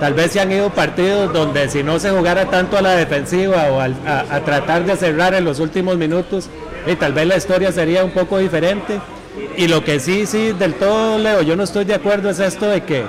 [0.00, 3.68] Tal vez se han ido partidos donde si no se jugara tanto a la defensiva
[3.70, 6.48] o a tratar de cerrar en los últimos minutos,
[6.86, 9.00] y tal vez la historia sería un poco diferente.
[9.56, 12.66] Y lo que sí, sí, del todo, Leo, yo no estoy de acuerdo es esto
[12.66, 13.04] de que,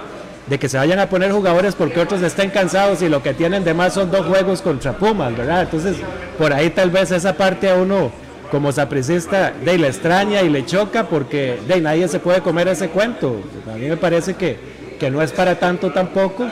[0.47, 3.63] de que se vayan a poner jugadores porque otros estén cansados y lo que tienen
[3.63, 5.63] de más son dos juegos contra Pumas, ¿verdad?
[5.63, 5.97] Entonces,
[6.37, 8.11] por ahí tal vez esa parte a uno
[8.51, 12.89] como sapricista de le extraña y le choca porque de nadie se puede comer ese
[12.89, 13.41] cuento.
[13.73, 14.57] A mí me parece que,
[15.01, 16.47] que no es para tanto tampoco.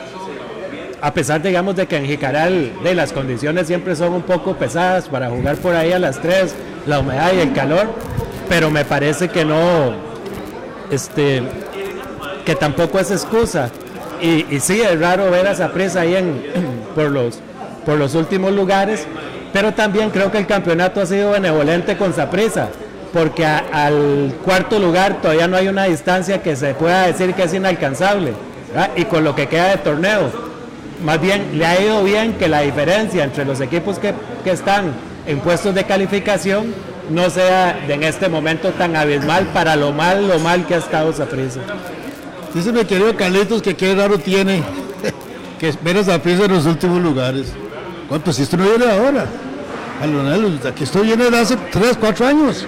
[1.00, 5.08] A pesar, digamos, de que en Jicaral de las condiciones siempre son un poco pesadas
[5.08, 6.52] para jugar por ahí a las 3,
[6.84, 7.86] la humedad y el calor,
[8.48, 9.94] pero me parece que no,
[10.90, 11.44] este,
[12.44, 13.70] que tampoco es excusa.
[14.20, 16.42] Y, sí, es raro ver a esa presa ahí en,
[16.96, 17.38] por, los,
[17.86, 19.06] por los últimos lugares,
[19.52, 22.68] pero también creo que el campeonato ha sido benevolente con Saprissa,
[23.12, 27.44] porque a- al cuarto lugar todavía no hay una distancia que se pueda decir que
[27.44, 28.32] es inalcanzable,
[28.96, 30.30] y con lo que queda de torneo,
[31.04, 34.92] más bien le ha ido bien que la diferencia entre los equipos que, que están
[35.26, 36.72] en puestos de calificación
[37.10, 41.12] no sea en este momento tan abismal para lo mal, lo mal que ha estado
[41.12, 41.60] Saprissa.
[42.54, 44.62] Dice mi querido Carlitos que qué raro tiene
[45.58, 47.52] que ver a en los últimos lugares.
[48.08, 48.32] ¿Cuánto?
[48.32, 49.26] Si esto no viene ahora.
[50.00, 52.66] Colonel, aquí esto viene de hace 3, 4 años.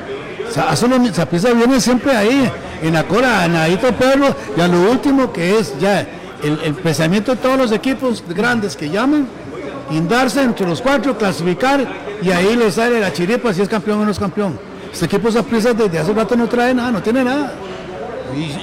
[0.53, 2.50] Sa- eso no- Saprissa viene siempre ahí,
[2.82, 6.00] en la cora, en Adito Perro, y a lo último que es ya
[6.42, 9.26] el, el pensamiento de todos los equipos grandes que llaman,
[9.90, 11.86] indarse entre los cuatro, clasificar,
[12.22, 14.59] y ahí les sale la chiripa si es campeón o no es campeón.
[14.92, 17.53] Este equipo Saprissa desde hace rato no trae nada, no tiene nada.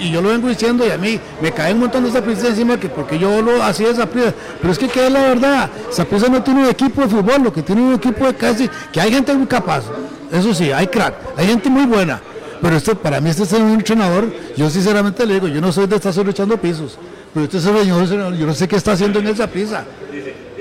[0.01, 2.79] Y, yo lo vengo diciendo y a mí me cae un montón de Saprissa encima
[2.79, 4.33] que porque yo lo hacía de Saprissa.
[4.59, 7.53] Pero es que qué es la verdad, Saprissa no tiene un equipo de fútbol, lo
[7.53, 9.83] que tiene un equipo de casi, que hay gente muy capaz,
[10.31, 12.21] eso sí, hay crack, hay gente muy buena.
[12.61, 14.25] Pero este, para mí este es un entrenador,
[14.57, 16.97] yo sinceramente le digo, yo no soy de estar solo echando pisos,
[17.33, 19.85] pero este señor, yo no sé qué está haciendo en esa prisa.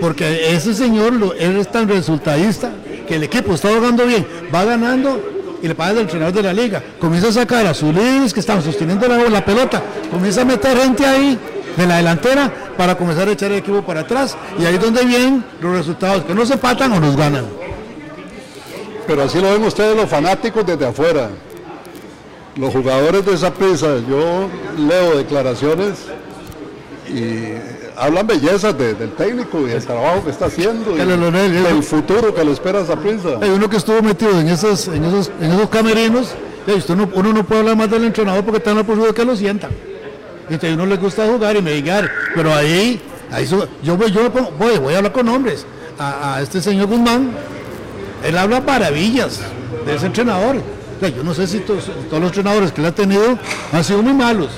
[0.01, 2.71] Porque ese señor es tan resultadista
[3.09, 5.21] que el equipo está jugando bien, va ganando
[5.61, 6.83] y le pagas al entrenador de la liga.
[7.01, 10.79] Comienza a sacar a sus líderes que están sosteniendo la, la pelota, comienza a meter
[10.79, 11.37] gente ahí
[11.77, 15.05] de la delantera para comenzar a echar el equipo para atrás y ahí es donde
[15.05, 17.45] vienen los resultados, que no se patan o nos ganan.
[19.09, 21.31] Pero así lo ven ustedes los fanáticos desde afuera.
[22.57, 24.49] Los jugadores de esa prisa, yo
[24.79, 25.95] leo declaraciones
[27.09, 27.53] y
[27.97, 31.31] hablan bellezas de- del técnico y del trabajo que está haciendo y Que le lo-
[31.31, 33.31] le- le- del futuro que le espera a esa prisa.
[33.41, 36.29] Hay uno que estuvo metido en esos, en esos, en esos camerinos,
[36.67, 39.15] y usted no- uno no puede hablar más del entrenador porque está en la posibilidad
[39.15, 39.71] de que lo sientan.
[40.51, 43.01] Y a uno le gusta jugar y medigar, pero ahí,
[43.33, 45.65] ahí yo, voy, yo voy, voy a hablar con nombres.
[45.99, 47.33] A, a este señor Guzmán,
[48.25, 49.41] él habla maravillas
[49.87, 50.57] de ese entrenador.
[51.01, 53.39] Yo no sé si todos, los entrenadores que él ha tenido
[53.73, 54.49] han sido muy malos,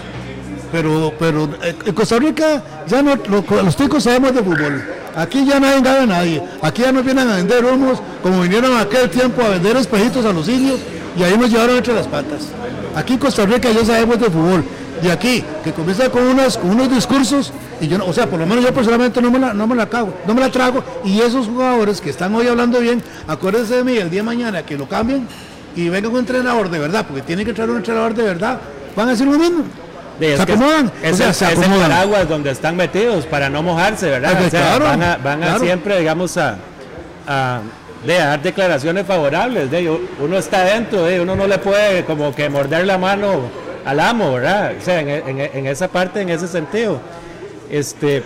[0.72, 4.82] pero, pero eh, en Costa Rica ya no, lo- los ticos sabemos de fútbol.
[5.16, 6.42] Aquí ya nadie gana a nadie.
[6.62, 10.32] Aquí ya nos vienen a vender humos, como vinieron aquel tiempo a vender espejitos a
[10.32, 10.78] los indios
[11.18, 12.42] y ahí nos llevaron entre las patas.
[12.94, 14.64] Aquí en Costa Rica ya sabemos de fútbol.
[15.02, 18.38] Y aquí, que comienza con, unas, con unos discursos, y yo no, o sea, por
[18.38, 20.82] lo menos yo personalmente no me la, no me la cago, no me la trago.
[21.04, 24.62] Y esos jugadores que están hoy hablando bien, acuérdense de mí el día de mañana
[24.62, 25.26] que lo cambien
[25.76, 28.58] y venga un entrenador de verdad, porque tiene que traer un entrenador de verdad,
[28.96, 29.64] van a decir lo mismo.
[30.20, 31.88] Sí, se acomodan, Es, o sea, el- se es el acomodan.
[31.90, 34.32] paraguas donde están metidos para no mojarse, ¿verdad?
[34.46, 36.56] O sea, claro, van a, van a siempre, digamos, a,
[37.26, 37.60] a-
[38.06, 39.70] de dar declaraciones favorables.
[39.70, 43.40] De, uno está dentro, de, uno no le puede como que morder la mano
[43.86, 44.72] al amo, ¿verdad?
[44.78, 47.00] O sea, en, en- en esa parte, en ese sentido.
[47.70, 48.22] Este,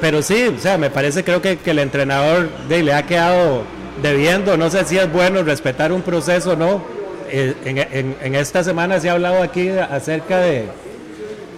[0.00, 3.62] pero sí, o sea, me parece, creo que, que el entrenador de, le ha quedado
[4.02, 6.82] debiendo, no sé si es bueno respetar un proceso o no.
[7.30, 10.64] Eh, en, en- esta semana se ha hablado aquí acerca de,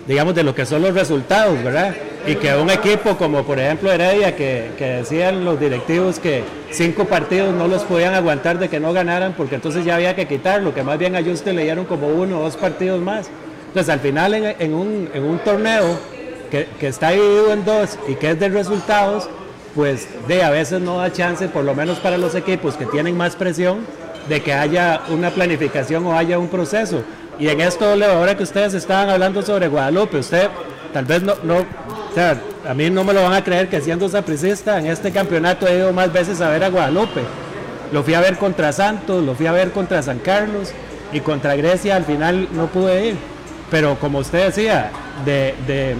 [0.06, 1.94] digamos, de lo que son los resultados, ¿verdad?
[2.26, 7.54] Y que un equipo como por ejemplo Heredia, que, decían los directivos que cinco partidos
[7.54, 10.82] no los podían aguantar de que no ganaran, porque entonces ya había que quitarlo, que
[10.82, 13.28] más bien a ellos le dieron como uno o dos partidos más.
[13.68, 15.98] Entonces al final en, en un, en un torneo
[16.78, 19.28] que, está dividido en dos y que es de resultados,
[19.74, 23.16] pues de a veces no da chance, por lo menos para los equipos que tienen
[23.16, 23.80] más presión,
[24.28, 27.02] de que haya una planificación o haya un proceso.
[27.38, 30.48] Y en esto, ahora que ustedes estaban hablando sobre Guadalupe, usted
[30.92, 33.80] tal vez no, no o sea, a mí no me lo van a creer que
[33.82, 37.20] siendo sapricista en este campeonato he ido más veces a ver a Guadalupe.
[37.92, 40.72] Lo fui a ver contra Santos, lo fui a ver contra San Carlos
[41.12, 43.16] y contra Grecia al final no pude ir.
[43.70, 44.90] Pero como usted decía,
[45.24, 45.94] de, de-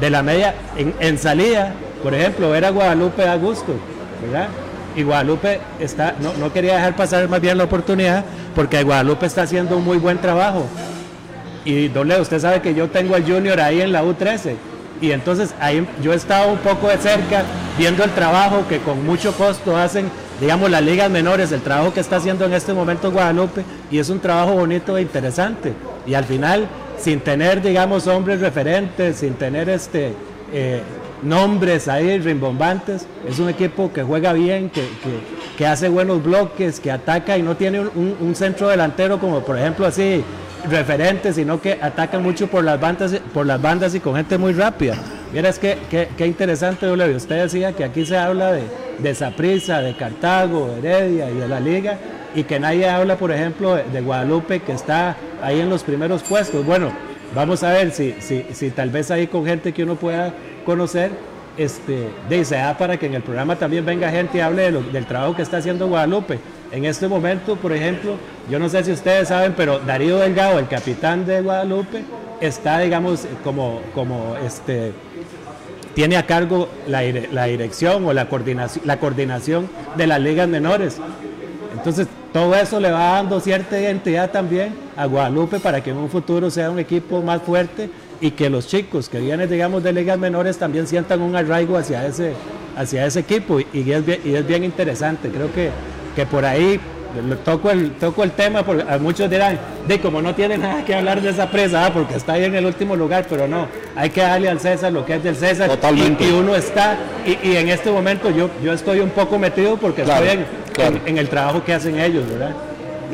[0.00, 1.72] de la media, en, en salida,
[2.02, 3.74] por ejemplo, ver a Guadalupe a gusto,
[4.22, 4.48] ¿verdad?
[4.94, 8.24] Y Guadalupe está, no, no quería dejar pasar más bien la oportunidad
[8.54, 10.66] porque Guadalupe está haciendo un muy buen trabajo.
[11.66, 14.54] Y don Leo, usted sabe que yo tengo al Junior ahí en la U13.
[15.02, 17.42] Y entonces ahí yo he estado un poco de cerca
[17.76, 20.08] viendo el trabajo que con mucho costo hacen,
[20.40, 23.64] digamos, las ligas menores, el trabajo que está haciendo en este momento Guadalupe.
[23.90, 25.74] Y es un trabajo bonito e interesante.
[26.06, 26.66] Y al final,
[26.98, 30.12] sin tener, digamos, hombres referentes, sin tener este
[30.52, 30.80] eh,
[31.22, 36.78] nombres ahí rimbombantes, es un equipo que juega bien, que, que- que hace buenos bloques,
[36.78, 40.22] que ataca y no tiene un- un- centro delantero como por ejemplo así
[40.70, 44.52] referente, sino que ataca mucho por las bandas, por las bandas y con gente muy
[44.52, 44.94] rápida.
[45.32, 47.06] Vieras qué, qué, qué interesante, Julio.
[47.14, 48.62] Usted decía que aquí se habla de,
[48.98, 51.98] de Saprissa, de Cartago, de Heredia y de la Liga,
[52.34, 56.64] y que nadie habla, por ejemplo, de, Guadalupe, que está ahí en los primeros puestos.
[56.64, 56.90] Bueno,
[57.34, 60.32] vamos a ver si, si, si tal vez ahí con gente que uno pueda
[60.64, 61.10] conocer,
[61.56, 65.34] este, de, da para que en el programa también venga gente y hable del trabajo
[65.34, 66.38] que está haciendo Guadalupe.
[66.70, 68.16] En este momento, por ejemplo,
[68.50, 72.02] yo no sé si ustedes saben, pero Darío Delgado, el capitán de Guadalupe,
[72.40, 74.92] está, digamos, como, como este,
[75.96, 77.00] tiene a cargo la,
[77.32, 79.66] la dirección o la coordinación, la coordinación
[79.96, 80.98] de las ligas menores.
[81.72, 86.10] Entonces, todo eso le va dando cierta identidad también a Guadalupe para que en un
[86.10, 87.88] futuro sea un equipo más fuerte
[88.20, 92.06] y que los chicos que vienen, digamos, de ligas menores también sientan un arraigo hacia
[92.06, 92.34] ese,
[92.76, 93.58] hacia ese equipo.
[93.58, 95.30] Y, es, bien, y es bien interesante.
[95.30, 95.70] Creo que,
[96.14, 96.78] que por ahí
[97.44, 100.94] toco el, toco el tema, porque a muchos dirán, de como no tiene nada que
[100.94, 104.10] hablar de esa presa, ah, porque está ahí en el último lugar, pero no, hay
[104.10, 105.68] que darle al César lo que es del César.
[105.68, 106.24] Totalmente.
[106.24, 106.96] Y, y uno está,
[107.26, 110.46] y, y en este momento yo, yo estoy un poco metido porque Claro, estoy en,
[110.72, 110.96] claro.
[110.96, 112.54] en- en el trabajo que hacen ellos, ¿verdad?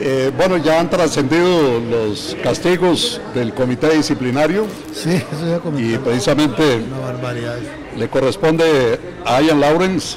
[0.00, 6.62] Eh, bueno, ya han trascendido los castigos del comité disciplinario Sí, eso ya y precisamente
[6.90, 7.56] Una barbaridad.
[7.96, 10.16] le corresponde a Ian Lawrence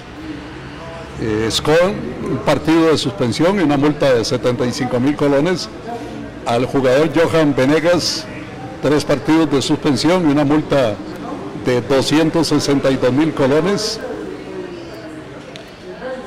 [1.22, 1.50] eh,
[2.30, 5.70] un partido de suspensión y una multa de 75 mil colones.
[6.46, 8.26] Al jugador Johan Venegas,
[8.82, 10.96] tres partidos de suspensión y una multa
[11.66, 14.00] de 262 mil colones.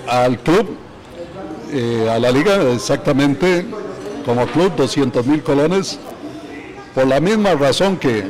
[0.08, 0.76] Al club,
[1.70, 3.66] eh, a la liga, exactamente
[4.24, 5.98] como club 200 mil colones,
[6.94, 8.24] por la misma razón que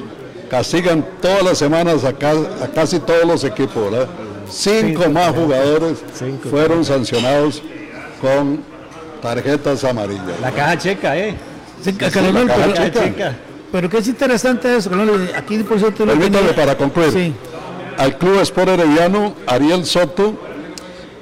[0.50, 4.08] castigan todas las semanas a, a casi todos los equipos, ¿verdad?
[4.50, 5.98] Cinco más jugadores
[6.50, 7.62] fueron sancionados
[8.20, 8.60] con
[9.22, 10.40] tarjetas amarillas.
[10.40, 11.34] La caja checa, ¿eh?
[11.82, 13.36] Sí, Carolón, la pero, caja chica.
[13.70, 17.12] pero que es interesante eso, Carolón, aquí por cierto lo Permítame tenía- para concluir.
[17.12, 17.32] Sí.
[17.96, 20.34] Al Club Sport Herediano, Ariel Soto,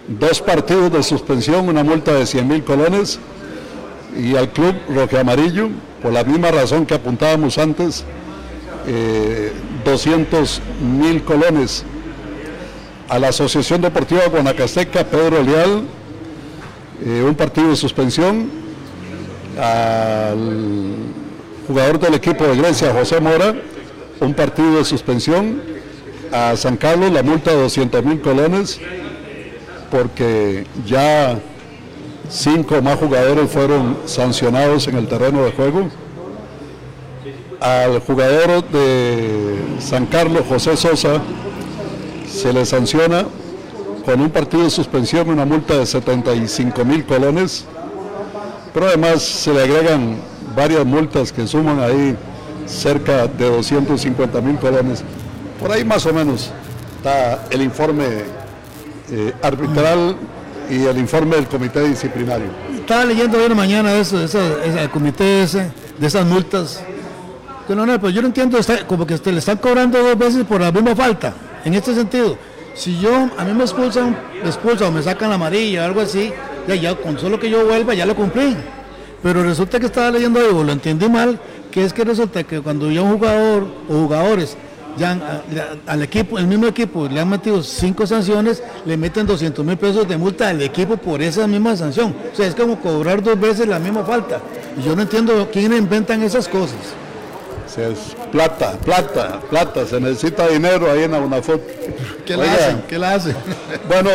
[0.09, 3.19] dos partidos de suspensión, una multa de 100 mil colones.
[4.19, 5.69] Y al Club Roque Amarillo,
[6.03, 8.05] por la misma razón que apuntábamos antes,
[8.87, 9.53] eh,
[9.85, 11.85] 200 mil colones.
[13.09, 15.83] A la Asociación Deportiva Guanacasteca, Pedro Leal,
[17.05, 18.51] eh, un partido de suspensión.
[19.61, 20.97] Al
[21.67, 23.55] jugador del equipo de Grecia, José Mora,
[24.21, 25.63] un partido de suspensión.
[26.33, 28.81] A San Carlos la multa de 200 mil colones
[29.91, 31.39] porque ya
[32.29, 35.89] cinco más jugadores fueron sancionados en el terreno de juego.
[37.61, 41.23] Al jugador de San Carlos, José Sosa,
[42.37, 43.25] se le sanciona
[44.05, 47.65] con un partido de suspensión una multa de 75 mil colones,
[48.73, 50.17] pero además se le agregan
[50.55, 52.17] varias multas que suman ahí
[52.67, 55.03] cerca de 250 mil colones.
[55.61, 56.51] Por ahí más o menos
[56.99, 58.05] está el informe
[59.11, 60.17] eh, arbitral
[60.69, 62.49] y el informe del comité disciplinario.
[62.75, 66.81] Estaba leyendo la mañana eso, esa, esa- el comité ese, de esas multas.
[67.67, 70.45] Que no, no, pues yo no entiendo, como que te le están cobrando dos veces
[70.45, 71.33] por la misma falta,
[71.67, 72.39] en este sentido.
[72.75, 76.01] Si yo, a mí me expulsan, me expulsan o me sacan la amarilla o algo
[76.01, 76.33] así,
[76.81, 78.57] ya, con solo que yo vuelva ya lo cumplí.
[79.23, 81.39] Pero resulta que estaba leyendo algo, lo entendí mal,
[81.71, 84.57] que es que resulta que cuando ya un jugador o jugadores
[85.87, 90.09] al equipo, el mismo equipo, le han metido cinco sanciones, le meten 200 mil pesos
[90.09, 92.15] de multa al equipo por esa misma sanción.
[92.33, 94.41] O sea, es como cobrar dos veces la misma falta.
[94.79, 96.79] Y yo no entiendo quién inventan esas cosas.
[97.77, 101.61] Es plata, plata, plata, se necesita dinero ahí en la UNAFUT.
[102.25, 102.83] ¿Qué la hacen?
[102.89, 103.37] ¿Qué la hacen?
[103.89, 104.11] Bueno,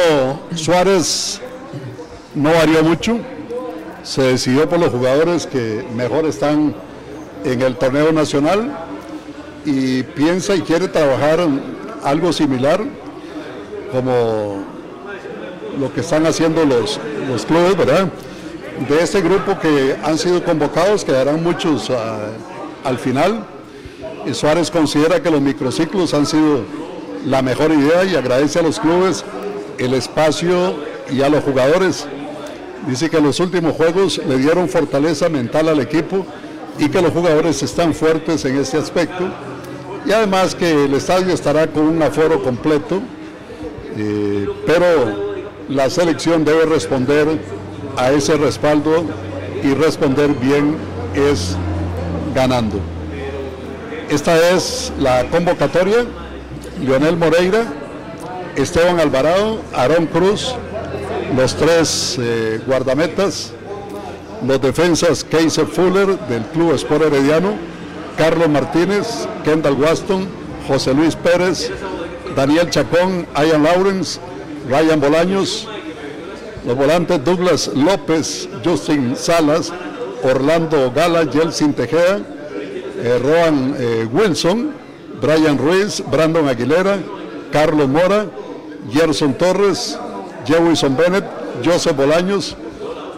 [0.56, 1.40] Suárez
[2.34, 3.20] no varió mucho,
[4.04, 6.74] se decidió por los jugadores que mejor están
[7.44, 8.76] en el torneo nacional
[9.64, 11.40] y piensa y quiere trabajar
[12.04, 12.82] algo similar
[13.92, 14.64] como
[15.80, 18.08] lo que están haciendo los, los clubes, ¿verdad?
[18.90, 22.30] De este grupo que han sido convocados, quedarán muchos ah,
[22.84, 23.46] al final.
[24.34, 26.62] Suárez considera que los microciclos han sido
[27.26, 29.24] la mejor idea y agradece a los clubes
[29.78, 30.76] el espacio
[31.12, 32.08] y a los jugadores.
[32.88, 36.26] Dice que los últimos juegos le dieron fortaleza mental al equipo
[36.80, 39.26] y que los jugadores están fuertes en este aspecto.
[40.06, 43.02] Y además que el estadio estará con un aforo completo,
[43.98, 45.32] eh, pero
[45.70, 47.28] la selección debe responder
[47.98, 49.04] a ese respaldo
[49.64, 50.76] y responder bien
[51.14, 51.56] es
[52.34, 52.80] ganando.
[54.12, 56.06] Esta es la convocatoria.
[56.82, 57.64] Lionel Moreira,
[58.58, 60.54] Esteban Alvarado, Aarón Cruz,
[61.38, 63.54] los tres eh, guardametas,
[64.46, 67.54] los defensas Kaiser Fuller del Club Sport Herediano,
[68.18, 70.28] Carlos Martínez, Kendall Waston,
[70.68, 71.72] José Luis Pérez,
[72.36, 74.20] Daniel Chacón, Ian Lawrence,
[74.68, 75.70] Ryan Bolaños,
[76.66, 79.72] los volantes Douglas López, Justin Salas,
[80.22, 82.20] Orlando Gala, Yeltsin Tejeda,
[83.02, 84.72] eh, Roan eh, Wilson,
[85.22, 86.98] Brian Ruiz, Brandon Aguilera,
[87.52, 88.26] Carlos Mora,
[88.92, 89.98] Gerson Torres,
[90.46, 91.26] Jewison Bennett,
[91.64, 92.56] Joseph Bolaños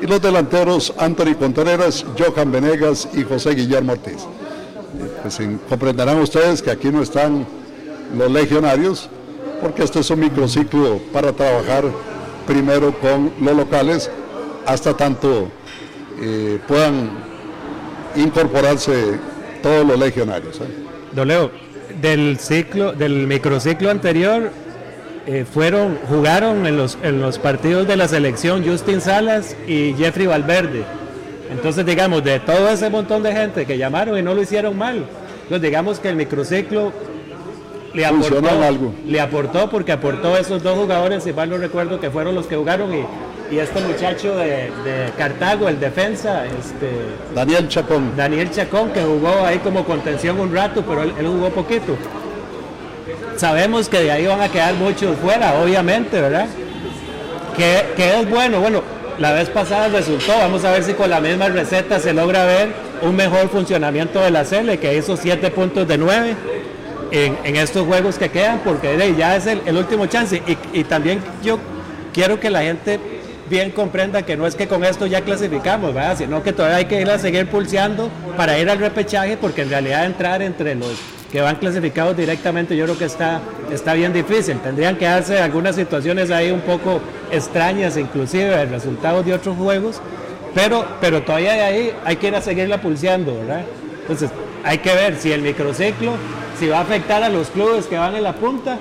[0.02, 4.22] y los delanteros Anthony Contreras, Johan Venegas y José Guillermo Ortiz.
[4.24, 7.46] Eh, Pues en- comprenderán ustedes que aquí no están
[8.18, 9.10] los legionarios,
[9.62, 11.86] porque este es un microciclo para trabajar
[12.46, 14.10] primero con los locales
[14.66, 15.48] hasta tanto
[16.22, 17.10] eh, puedan
[18.16, 19.18] incorporarse
[19.64, 20.58] todos los legionarios.
[20.58, 20.66] ¿eh?
[21.14, 21.50] Don Leo,
[22.00, 24.52] del ciclo, del microciclo anterior,
[25.26, 30.28] eh, fueron, jugaron en los, en los partidos de la selección Justin Salas y Jeffrey
[30.28, 30.84] Valverde.
[31.50, 35.06] Entonces, digamos, de todo ese montón de gente que llamaron y no lo hicieron mal,
[35.50, 36.92] pues digamos que el microciclo
[37.94, 38.94] le aportó, algo.
[39.06, 42.56] le aportó porque aportó esos dos jugadores, si mal no recuerdo, que fueron los que
[42.56, 43.04] jugaron y,
[43.54, 46.90] y este muchacho de, de Cartago, el defensa, este,
[47.36, 48.16] Daniel Chacón.
[48.18, 51.96] Daniel Chacón, que jugó ahí como contención un rato, pero él, él jugó poquito.
[53.38, 56.48] Sabemos que de ahí van a quedar muchos fuera, obviamente, ¿verdad?
[57.56, 58.82] Que, que es bueno, bueno,
[59.20, 62.70] la vez pasada resultó, vamos a ver si con la misma receta se logra ver
[63.04, 66.36] un mejor funcionamiento de la Cele, que hizo 7 puntos de 9
[67.12, 70.42] en, en estos juegos que quedan, porque ya es el, el último chance.
[70.48, 71.60] Y, y también yo
[72.14, 73.13] quiero que la gente
[73.50, 77.02] bien comprenda que no es que con esto ya clasificamos, sino que todavía hay que
[77.02, 80.94] ir a seguir pulseando para ir al repechaje, porque en realidad entrar entre los
[81.32, 83.42] que van clasificados directamente yo creo que está,
[83.72, 84.60] está bien difícil.
[84.60, 90.00] Tendrían que darse algunas situaciones ahí un poco extrañas, inclusive resultados de otros juegos,
[90.54, 93.64] pero, pero todavía ahí hay que ir a seguirla pulseando, ¿verdad?
[94.02, 94.30] Entonces,
[94.64, 96.14] hay que ver si el microciclo,
[96.60, 98.78] si va a afectar a los clubes que van en la punta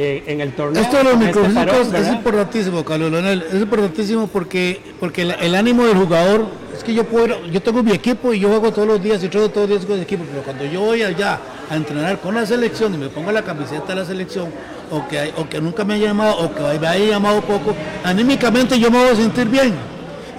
[0.00, 0.80] eh, en el torneo.
[0.80, 3.42] Esto de los con este parón, es importantísimo, Carlos Leonel.
[3.52, 7.82] Es importantísimo porque, porque el, el ánimo del jugador es que yo puedo, yo tengo
[7.82, 10.02] mi equipo y yo juego todos los días y trato todos los días con el
[10.04, 13.42] equipo, pero cuando yo voy allá a entrenar con la selección y me pongo la
[13.42, 14.46] camiseta de la selección,
[14.90, 17.74] o que, hay- o que nunca me haya llamado, o que me haya llamado poco,
[18.04, 19.74] anímicamente yo me voy a sentir bien.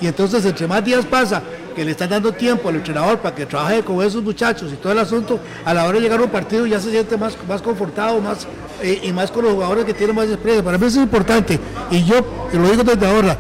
[0.01, 1.43] Y entonces, entre más días pasa,
[1.79, 4.91] que le están dando tiempo al entrenador para que trabaje con esos muchachos y todo
[4.91, 7.61] el asunto, a la hora de llegar a un partido ya se siente más, más
[7.61, 8.45] confortado más,
[8.83, 10.61] eh, y más con los jugadores que tienen más experiencia.
[10.61, 11.57] Para mí eso es importante.
[11.89, 12.17] Y yo,
[12.51, 13.37] y lo digo desde ahora,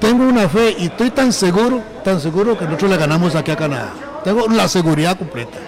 [0.00, 3.56] tengo una fe y estoy tan seguro, tan seguro que nosotros le ganamos aquí a
[3.56, 3.92] Canadá.
[4.24, 5.58] Tengo la seguridad completa.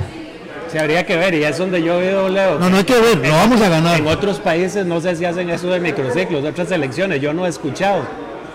[0.73, 2.59] Se habría que ver, y es donde yo veo, Leo.
[2.59, 3.99] No, no hay que ver, lo vamos a ganar.
[3.99, 7.45] En otros países no sé si hacen eso de microciclos, de otras selecciones, yo no
[7.45, 8.07] he escuchado,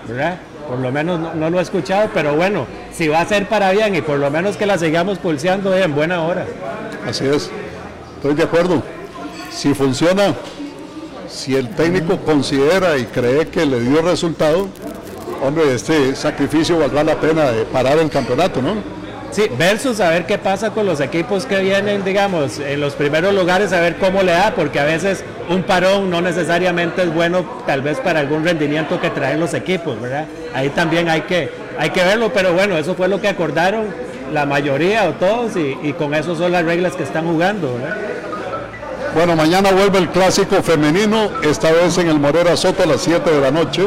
[0.08, 0.40] ¿verdad?
[0.68, 3.72] Por lo menos no, no lo he escuchado, pero bueno, si va a ser para
[3.72, 6.46] bien y por lo menos que la sigamos pulseando eh, en buena hora.
[7.08, 7.50] Así es,
[8.16, 8.82] estoy de acuerdo.
[9.50, 10.34] Si funciona,
[11.28, 14.68] si el técnico considera y cree que le dio resultado,
[15.42, 19.01] hombre, este sacrificio valdrá la pena de parar el campeonato, ¿no?
[19.32, 23.34] Sí, versus a ver qué pasa con los equipos que vienen, digamos, en los primeros
[23.34, 27.46] lugares, a ver cómo le da, porque a veces un parón no necesariamente es bueno,
[27.66, 30.26] tal vez para algún rendimiento que traen los equipos, ¿verdad?
[30.54, 33.86] Ahí también hay que, hay que verlo, pero bueno, eso fue lo que acordaron
[34.34, 37.98] la mayoría o todos, y, y con eso son las reglas que están jugando, ¿verdad?
[39.16, 43.30] Bueno, mañana vuelve el clásico femenino, esta vez en el Morera Soto a las 7
[43.30, 43.84] de la noche.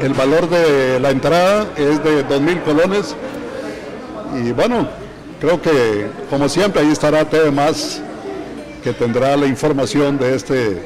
[0.00, 3.16] El valor de la entrada es de 2.000 colones.
[4.36, 4.88] Y bueno,
[5.40, 8.00] creo que como siempre ahí estará TV Más,
[8.82, 10.82] que tendrá la información de este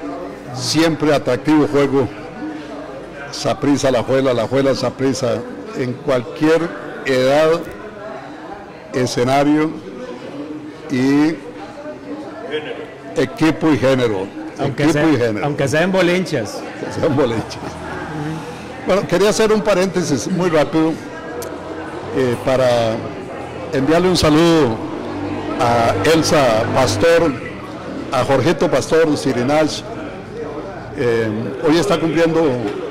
[0.55, 2.09] siempre atractivo juego.
[3.30, 5.38] Saprisa la juela, la juela Saprisa,
[5.76, 6.68] en cualquier
[7.07, 7.61] edad,
[8.93, 9.70] escenario
[10.90, 11.34] y
[13.16, 14.26] equipo y género.
[14.59, 15.47] Aunque equipo sea, y género.
[15.47, 16.62] aunque sea en bolinchas.
[16.84, 17.16] que sean.
[18.86, 20.93] Bueno, quería hacer un paréntesis muy rápido
[22.16, 22.97] eh, para
[23.72, 24.76] enviarle un saludo
[25.60, 27.32] a Elsa Pastor,
[28.12, 29.82] a Jorgito Pastor Sirinach.
[30.96, 31.28] Eh,
[31.66, 32.42] hoy está cumpliendo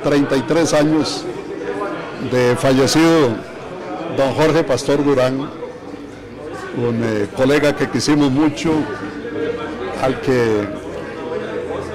[0.04, 1.24] 33 años
[2.32, 3.30] de fallecido
[4.18, 8.72] don Jorge Pastor Durán, un eh, colega que quisimos mucho,
[10.02, 10.68] al que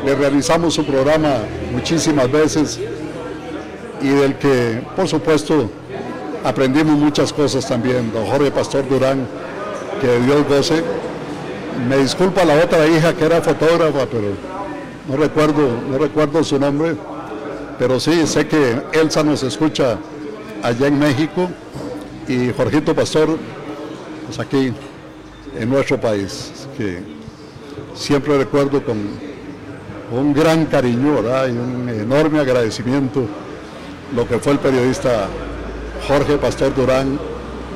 [0.05, 1.39] le realizamos su programa
[1.73, 2.79] muchísimas veces
[4.01, 5.69] y del que, por supuesto,
[6.47, 8.13] aprendimos muchas cosas también.
[8.13, 9.27] Don Jorge Pastor Durán,
[10.01, 10.83] que Dios goce.
[11.89, 14.29] Me disculpa la otra hija que era fotógrafa, pero
[15.09, 16.95] no recuerdo, no recuerdo su nombre.
[17.79, 19.99] Pero sí, sé que Elsa nos escucha
[20.63, 21.51] allá en México
[22.29, 23.37] y Jorgito Pastor,
[24.27, 24.73] pues aquí
[25.59, 26.69] en nuestro país.
[26.79, 27.03] Que
[27.95, 28.97] siempre recuerdo con
[30.13, 31.49] un gran cariño ¿verdad?
[31.49, 33.27] y un enorme agradecimiento
[34.15, 35.27] lo que fue el periodista
[36.07, 37.19] Jorge Pastor Durán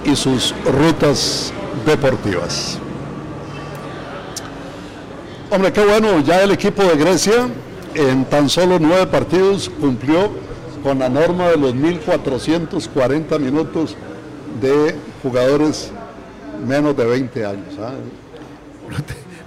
[0.05, 1.53] y sus rutas
[1.87, 2.79] deportivas.
[5.51, 7.49] Hombre, qué bueno, ya el equipo de Grecia
[7.95, 10.31] en tan solo nueve partidos cumplió
[10.83, 13.97] con la norma de los 1.440 minutos
[14.61, 15.91] de jugadores
[16.67, 17.75] menos de 20 años.
[17.81, 17.93] ¿ah?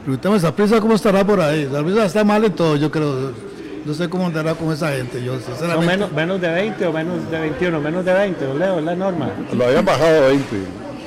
[0.04, 1.66] Preguntamos a Prisa cómo estará por ahí.
[1.66, 3.53] Prisa está mal en todo, yo creo.
[3.86, 5.24] No sé cómo andará con esa gente.
[5.24, 5.86] Yo, No, sinceramente.
[5.88, 8.80] menos, menos de 20 o menos de 21, menos de 20, ¿no, Leo?
[8.80, 9.30] Es la norma.
[9.53, 10.45] Lo habían bajado a 20.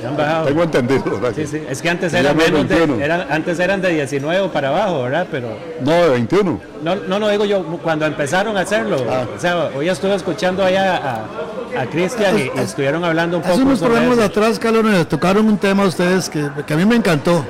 [0.03, 0.45] Ya han bajado.
[0.47, 1.05] Tengo entendido.
[1.05, 1.33] ¿verdad?
[1.35, 1.63] Sí, sí.
[1.71, 3.01] Es que antes menos de, 21.
[3.03, 5.27] eran, antes eran de 19 o para abajo, ¿verdad?
[5.31, 6.61] Pero No, de 21.
[6.83, 8.99] no, no, no digo yo, cuando empezaron a hacerlo.
[9.09, 9.25] Ah.
[9.35, 13.55] O sea, hoy estuve escuchando allá a, a Cristian y, y estuvieron hablando un poco
[13.55, 16.97] Hace unos programas atrás, Carlos, tocaron un tema a ustedes que, que a mí me
[16.97, 17.43] encantó,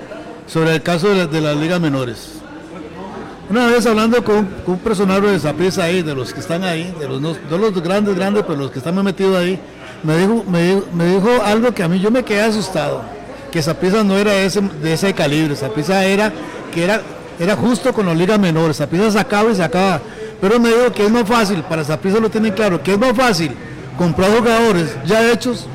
[0.46, 2.35] sobre el caso de, de las ligas menores.
[3.48, 7.08] Una vez hablando con, un personaje de Saprissa ahí, de los que están ahí, de
[7.08, 9.60] los, no, los grandes, grandes, pero los que están metidos ahí,
[10.02, 10.82] me dijo, me,
[11.44, 13.02] algo que a mí yo me quedé asustado,
[13.52, 16.32] que Saprissa no era ese, de ese calibre, Saprissa era
[16.74, 17.02] que era,
[17.38, 20.00] era justo con las ligas menores, Saprissa sacaba y sacaba,
[20.40, 23.16] pero me dijo que es más fácil, para Saprissa lo tienen claro, que es más
[23.16, 23.52] fácil
[23.96, 25.66] comprar jugadores ya hechos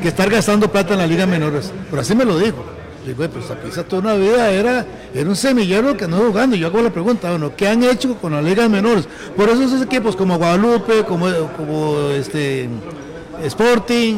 [0.00, 2.64] que estar gastando plata en las ligas menores, pero así me lo dijo.
[3.06, 6.56] Digo, pues Saprissa toda una vida era, era un semillero que no jugando.
[6.56, 9.06] Yo hago la pregunta, bueno, ¿qué han hecho con las ligas menores?
[9.36, 11.28] Por eso esos equipos como Guadalupe, como,
[12.10, 12.68] este
[13.42, 14.16] Sporting,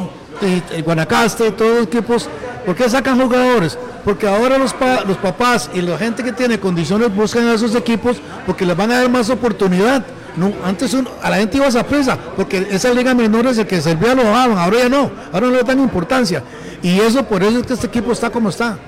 [0.85, 2.29] Guanacaste, todos los equipos,
[2.65, 3.77] ¿por qué sacan jugadores?
[4.05, 7.75] Porque ahora los, pa- los papás y la gente que tiene condiciones buscan a esos
[7.75, 10.05] equipos porque les van a dar más oportunidad.
[10.37, 13.67] No, antes a la gente iba a esa presa, porque esa liga menor es el
[13.67, 16.43] que servía lo bajaban, ahora ya no, ahora no le dan importancia.
[16.83, 18.79] Y eso por eso es que este equipo está como está.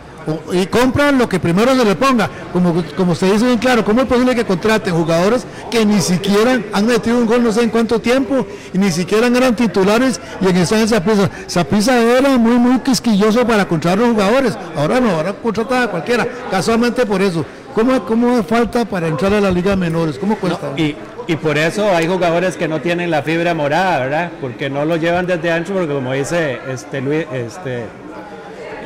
[0.52, 2.28] Y compran lo que primero se le ponga.
[2.52, 6.60] Como, como usted dice bien claro, ¿cómo es posible que contraten jugadores que ni siquiera
[6.72, 10.48] han metido un gol no sé en cuánto tiempo y ni siquiera eran titulares y
[10.48, 11.30] en esa prisa?
[11.46, 14.58] Saprissa era muy, muy quisquilloso para contratar los jugadores.
[14.76, 16.28] Ahora no, ahora contrata a cualquiera.
[16.50, 17.44] Casualmente por eso.
[17.74, 20.18] ¿Cómo, cómo falta para entrar a la liga menores?
[20.18, 20.72] ¿Cómo cuesta?
[20.76, 20.96] Y,
[21.28, 24.32] y por eso hay jugadores que no tienen la fibra morada, ¿verdad?
[24.40, 27.84] Porque no lo llevan desde ancho, porque como dice este, Luis, este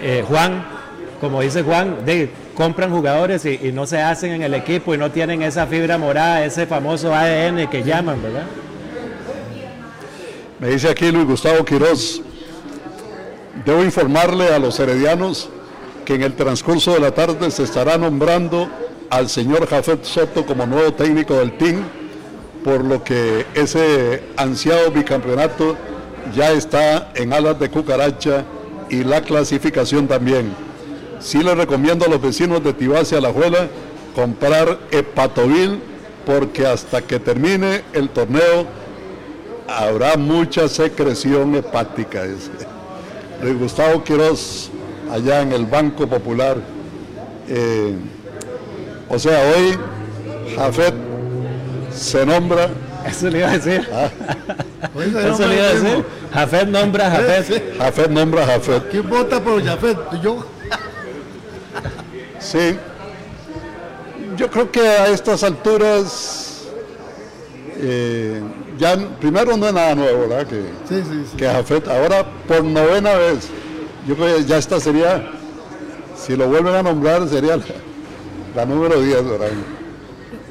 [0.03, 0.67] eh, Juan,
[1.21, 1.99] como dice Juan,
[2.57, 5.99] compran jugadores y, y no se hacen en el equipo y no tienen esa fibra
[5.99, 8.47] morada, ese famoso ADN que llaman, ¿verdad?
[10.59, 12.23] Me dice aquí Luis Gustavo Quiroz,
[13.65, 15.49] debo informarle a los heredianos
[16.05, 18.69] que en el transcurso de la tarde se estará nombrando
[19.11, 21.85] al señor Jafet Soto como nuevo técnico del team,
[22.65, 25.77] por lo que ese ansiado bicampeonato
[26.35, 28.45] ya está en alas de cucaracha
[28.89, 30.55] y la clasificación también.
[31.21, 33.69] Sí les recomiendo a los vecinos de Tibás y Alajuela
[34.15, 35.81] comprar Hepatovil
[36.27, 38.67] porque hasta que termine el torneo
[39.69, 42.25] habrá mucha secreción hepática.
[43.43, 44.71] Luis Gustavo Quiroz,
[45.11, 46.59] allá en el Banco Popular.
[47.49, 47.95] Eh,
[49.09, 49.77] o sea, hoy
[50.55, 51.12] Jafet
[51.95, 52.69] se nombra,
[53.07, 53.89] Eso le iba a decir.
[54.95, 56.05] Oiga, Eso le iba a decir.
[56.33, 57.79] Jafet nombra a Jafet.
[57.79, 58.89] Jafet nombra a Jafet.
[58.91, 59.99] ¿Quién vota por Jafet?
[60.23, 60.45] Yo.
[62.39, 62.77] Sí.
[64.37, 66.63] Yo creo que a estas alturas,
[67.77, 68.41] eh,
[68.79, 70.47] ya primero no es nada nuevo, ¿verdad?
[70.47, 71.37] Que, Sí, sí, sí.
[71.37, 73.49] que Jafet, ahora por novena vez,
[74.09, 75.29] yo creo que ya esta sería,
[76.17, 77.65] si lo vuelven a nombrar, sería la,
[78.57, 79.49] la número 10, ¿verdad?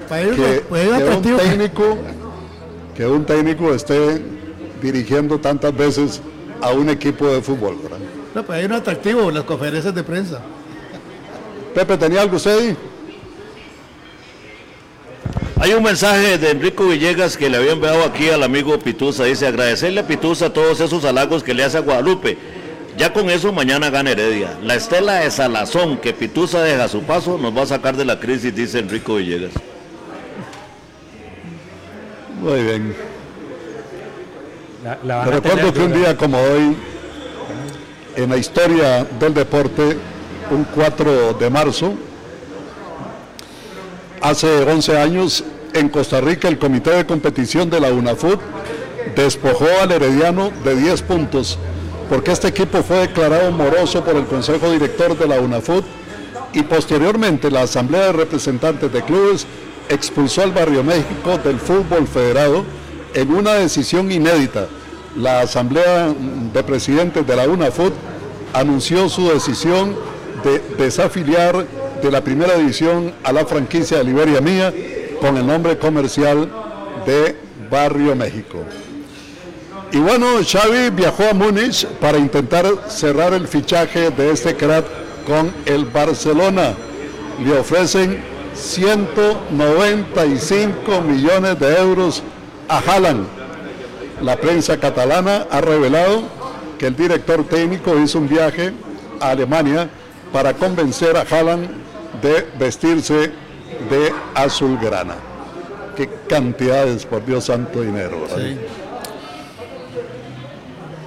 [0.10, 1.98] Que, que un técnico,
[2.96, 4.22] que un técnico esté
[4.82, 6.22] dirigiendo tantas veces
[6.62, 8.00] a un equipo de fútbol, ¿verdad?
[8.34, 10.42] No, para ir un atractivo, las conferencias de prensa.
[11.74, 12.78] Pepe, ¿tenía algo usted ahí?
[15.60, 19.26] Hay un mensaje de Enrico Villegas que le había enviado aquí al amigo Pituza.
[19.26, 22.38] Dice, agradecerle a Pituza todos esos halagos que le hace a Guadalupe.
[22.98, 24.58] Ya con eso mañana gana Heredia.
[24.64, 28.06] La estela de Salazón que Pituza deja a su paso nos va a sacar de
[28.06, 29.52] la crisis, dice Enrico Villegas.
[32.42, 32.96] Muy bien.
[34.84, 36.76] La, la Recuerdo que un día como hoy,
[38.16, 39.96] en la historia del deporte,
[40.50, 41.94] un 4 de marzo,
[44.22, 45.44] hace 11 años,
[45.74, 48.40] en Costa Rica, el comité de competición de la UNAFUT
[49.16, 51.60] despojó al Herediano de 10 puntos,
[52.10, 55.86] porque este equipo fue declarado moroso por el Consejo Director de la UNAFUT
[56.54, 59.46] y posteriormente la Asamblea de Representantes de Clubes
[59.90, 62.64] expulsó al Barrio México del fútbol federado
[63.14, 64.68] en una decisión inédita.
[65.18, 66.14] La Asamblea
[66.54, 67.94] de Presidentes de la UNAFUT
[68.54, 69.96] anunció su decisión
[70.44, 71.66] de desafiliar
[72.02, 74.74] de la primera división a la franquicia de Liberia Mía
[75.20, 76.50] con el nombre comercial
[77.06, 77.36] de
[77.70, 78.64] Barrio México.
[79.92, 84.86] Y bueno, Xavi viajó a Múnich para intentar cerrar el fichaje de este crack
[85.28, 86.74] con el Barcelona.
[87.44, 88.24] Le ofrecen
[88.62, 92.24] 195 millones de euros
[92.70, 93.26] a Haaland.
[94.22, 96.22] La prensa catalana ha revelado
[96.78, 98.72] que el director técnico hizo un viaje
[99.20, 99.90] a Alemania
[100.32, 101.68] para convencer a Haaland
[102.22, 103.32] de vestirse
[103.90, 105.16] de azulgrana.
[105.96, 108.28] Qué cantidades, por Dios santo, dinero.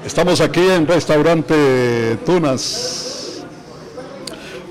[0.04, 3.13] Estamos aquí en Restaurante Tunas.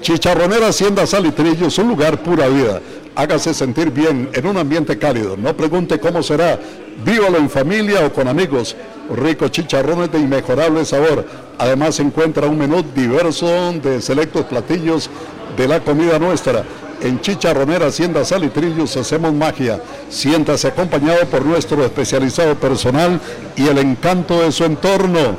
[0.03, 2.81] Chicharronera Hacienda Salitrillos, un lugar pura vida.
[3.15, 5.37] Hágase sentir bien en un ambiente cálido.
[5.37, 6.59] No pregunte cómo será.
[7.05, 8.75] Vívalo en familia o con amigos.
[9.15, 11.25] Ricos chicharrones de inmejorable sabor.
[11.57, 13.47] Además encuentra un menú diverso
[13.81, 15.09] de selectos platillos
[15.55, 16.65] de la comida nuestra.
[17.01, 19.81] En Chicharronera Hacienda Salitrillos hacemos magia.
[20.09, 23.21] Siéntase acompañado por nuestro especializado personal
[23.55, 25.37] y el encanto de su entorno.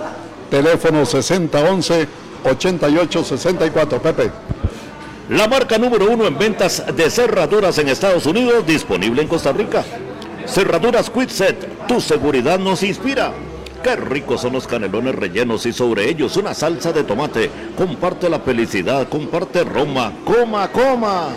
[0.48, 2.08] Teléfono 6011
[2.44, 4.02] 8864.
[4.02, 4.30] Pepe.
[5.30, 9.82] La marca número uno en ventas de cerraduras en Estados Unidos, disponible en Costa Rica.
[10.46, 13.32] Cerraduras Quitset, tu seguridad nos inspira.
[13.82, 17.50] Qué ricos son los canelones rellenos y sobre ellos una salsa de tomate.
[17.74, 20.12] Comparte la felicidad, comparte Roma.
[20.26, 21.28] Coma, coma.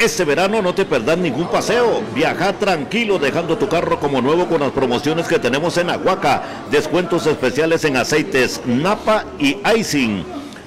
[0.00, 2.02] Este verano no te perdás ningún paseo.
[2.14, 6.42] Viaja tranquilo dejando tu carro como nuevo con las promociones que tenemos en Aguaca.
[6.70, 10.24] Descuentos especiales en aceites Napa y Icing.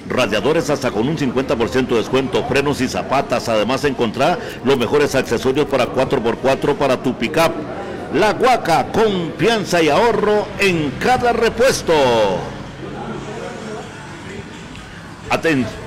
[0.08, 3.48] Radiadores hasta con un 50% de descuento, frenos y zapatas.
[3.48, 7.50] Además encontrar los mejores accesorios para 4x4 para tu pickup.
[8.14, 11.92] La Guaca, confianza y ahorro en cada repuesto.
[15.28, 15.83] Atención.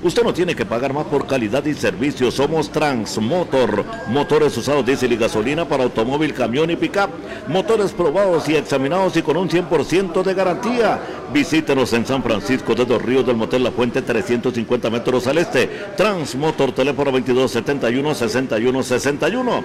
[0.00, 2.30] Usted no tiene que pagar más por calidad y servicio.
[2.30, 3.84] Somos Transmotor.
[4.06, 7.10] Motores usados diésel y gasolina para automóvil, camión y pickup.
[7.48, 11.00] Motores probados y examinados y con un 100% de garantía.
[11.32, 15.66] Visítenos en San Francisco de Dos Ríos del Motel La Fuente, 350 metros al este.
[15.96, 19.64] Transmotor, teléfono 2271 6161.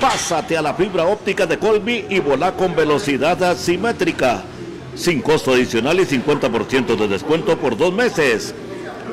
[0.00, 4.44] Pásate a la fibra óptica de Colby y volá con velocidad asimétrica.
[4.94, 8.54] Sin costo adicional y 50% de descuento por dos meses.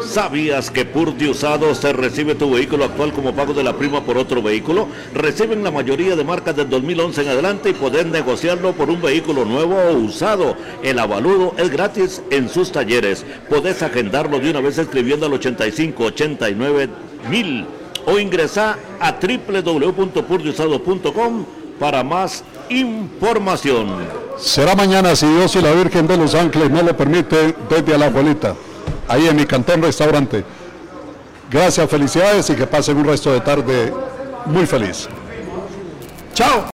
[0.02, 4.18] ¿Sabías que Purdy Usados se recibe tu vehículo actual como pago de la prima por
[4.18, 4.88] otro vehículo?
[5.14, 9.46] Reciben la mayoría de marcas del 2011 en adelante y pueden negociarlo por un vehículo
[9.46, 10.56] nuevo o usado.
[10.84, 13.26] El avaludo es gratis en sus talleres.
[13.50, 16.90] Podés agendarlo de una vez escribiendo al 85 89
[17.30, 17.66] mil
[18.06, 21.46] o ingresar a www.purdyusado.com
[21.80, 23.88] para más información.
[24.38, 28.06] Será mañana, si Dios y la Virgen de los Ángeles no lo permite, desde la
[28.08, 28.54] abuelita
[29.08, 30.44] ahí en mi cantón restaurante.
[31.52, 33.94] Gracias, felicidades y que pasen un resto de tarde
[34.46, 35.08] muy feliz.
[36.34, 36.64] Chao.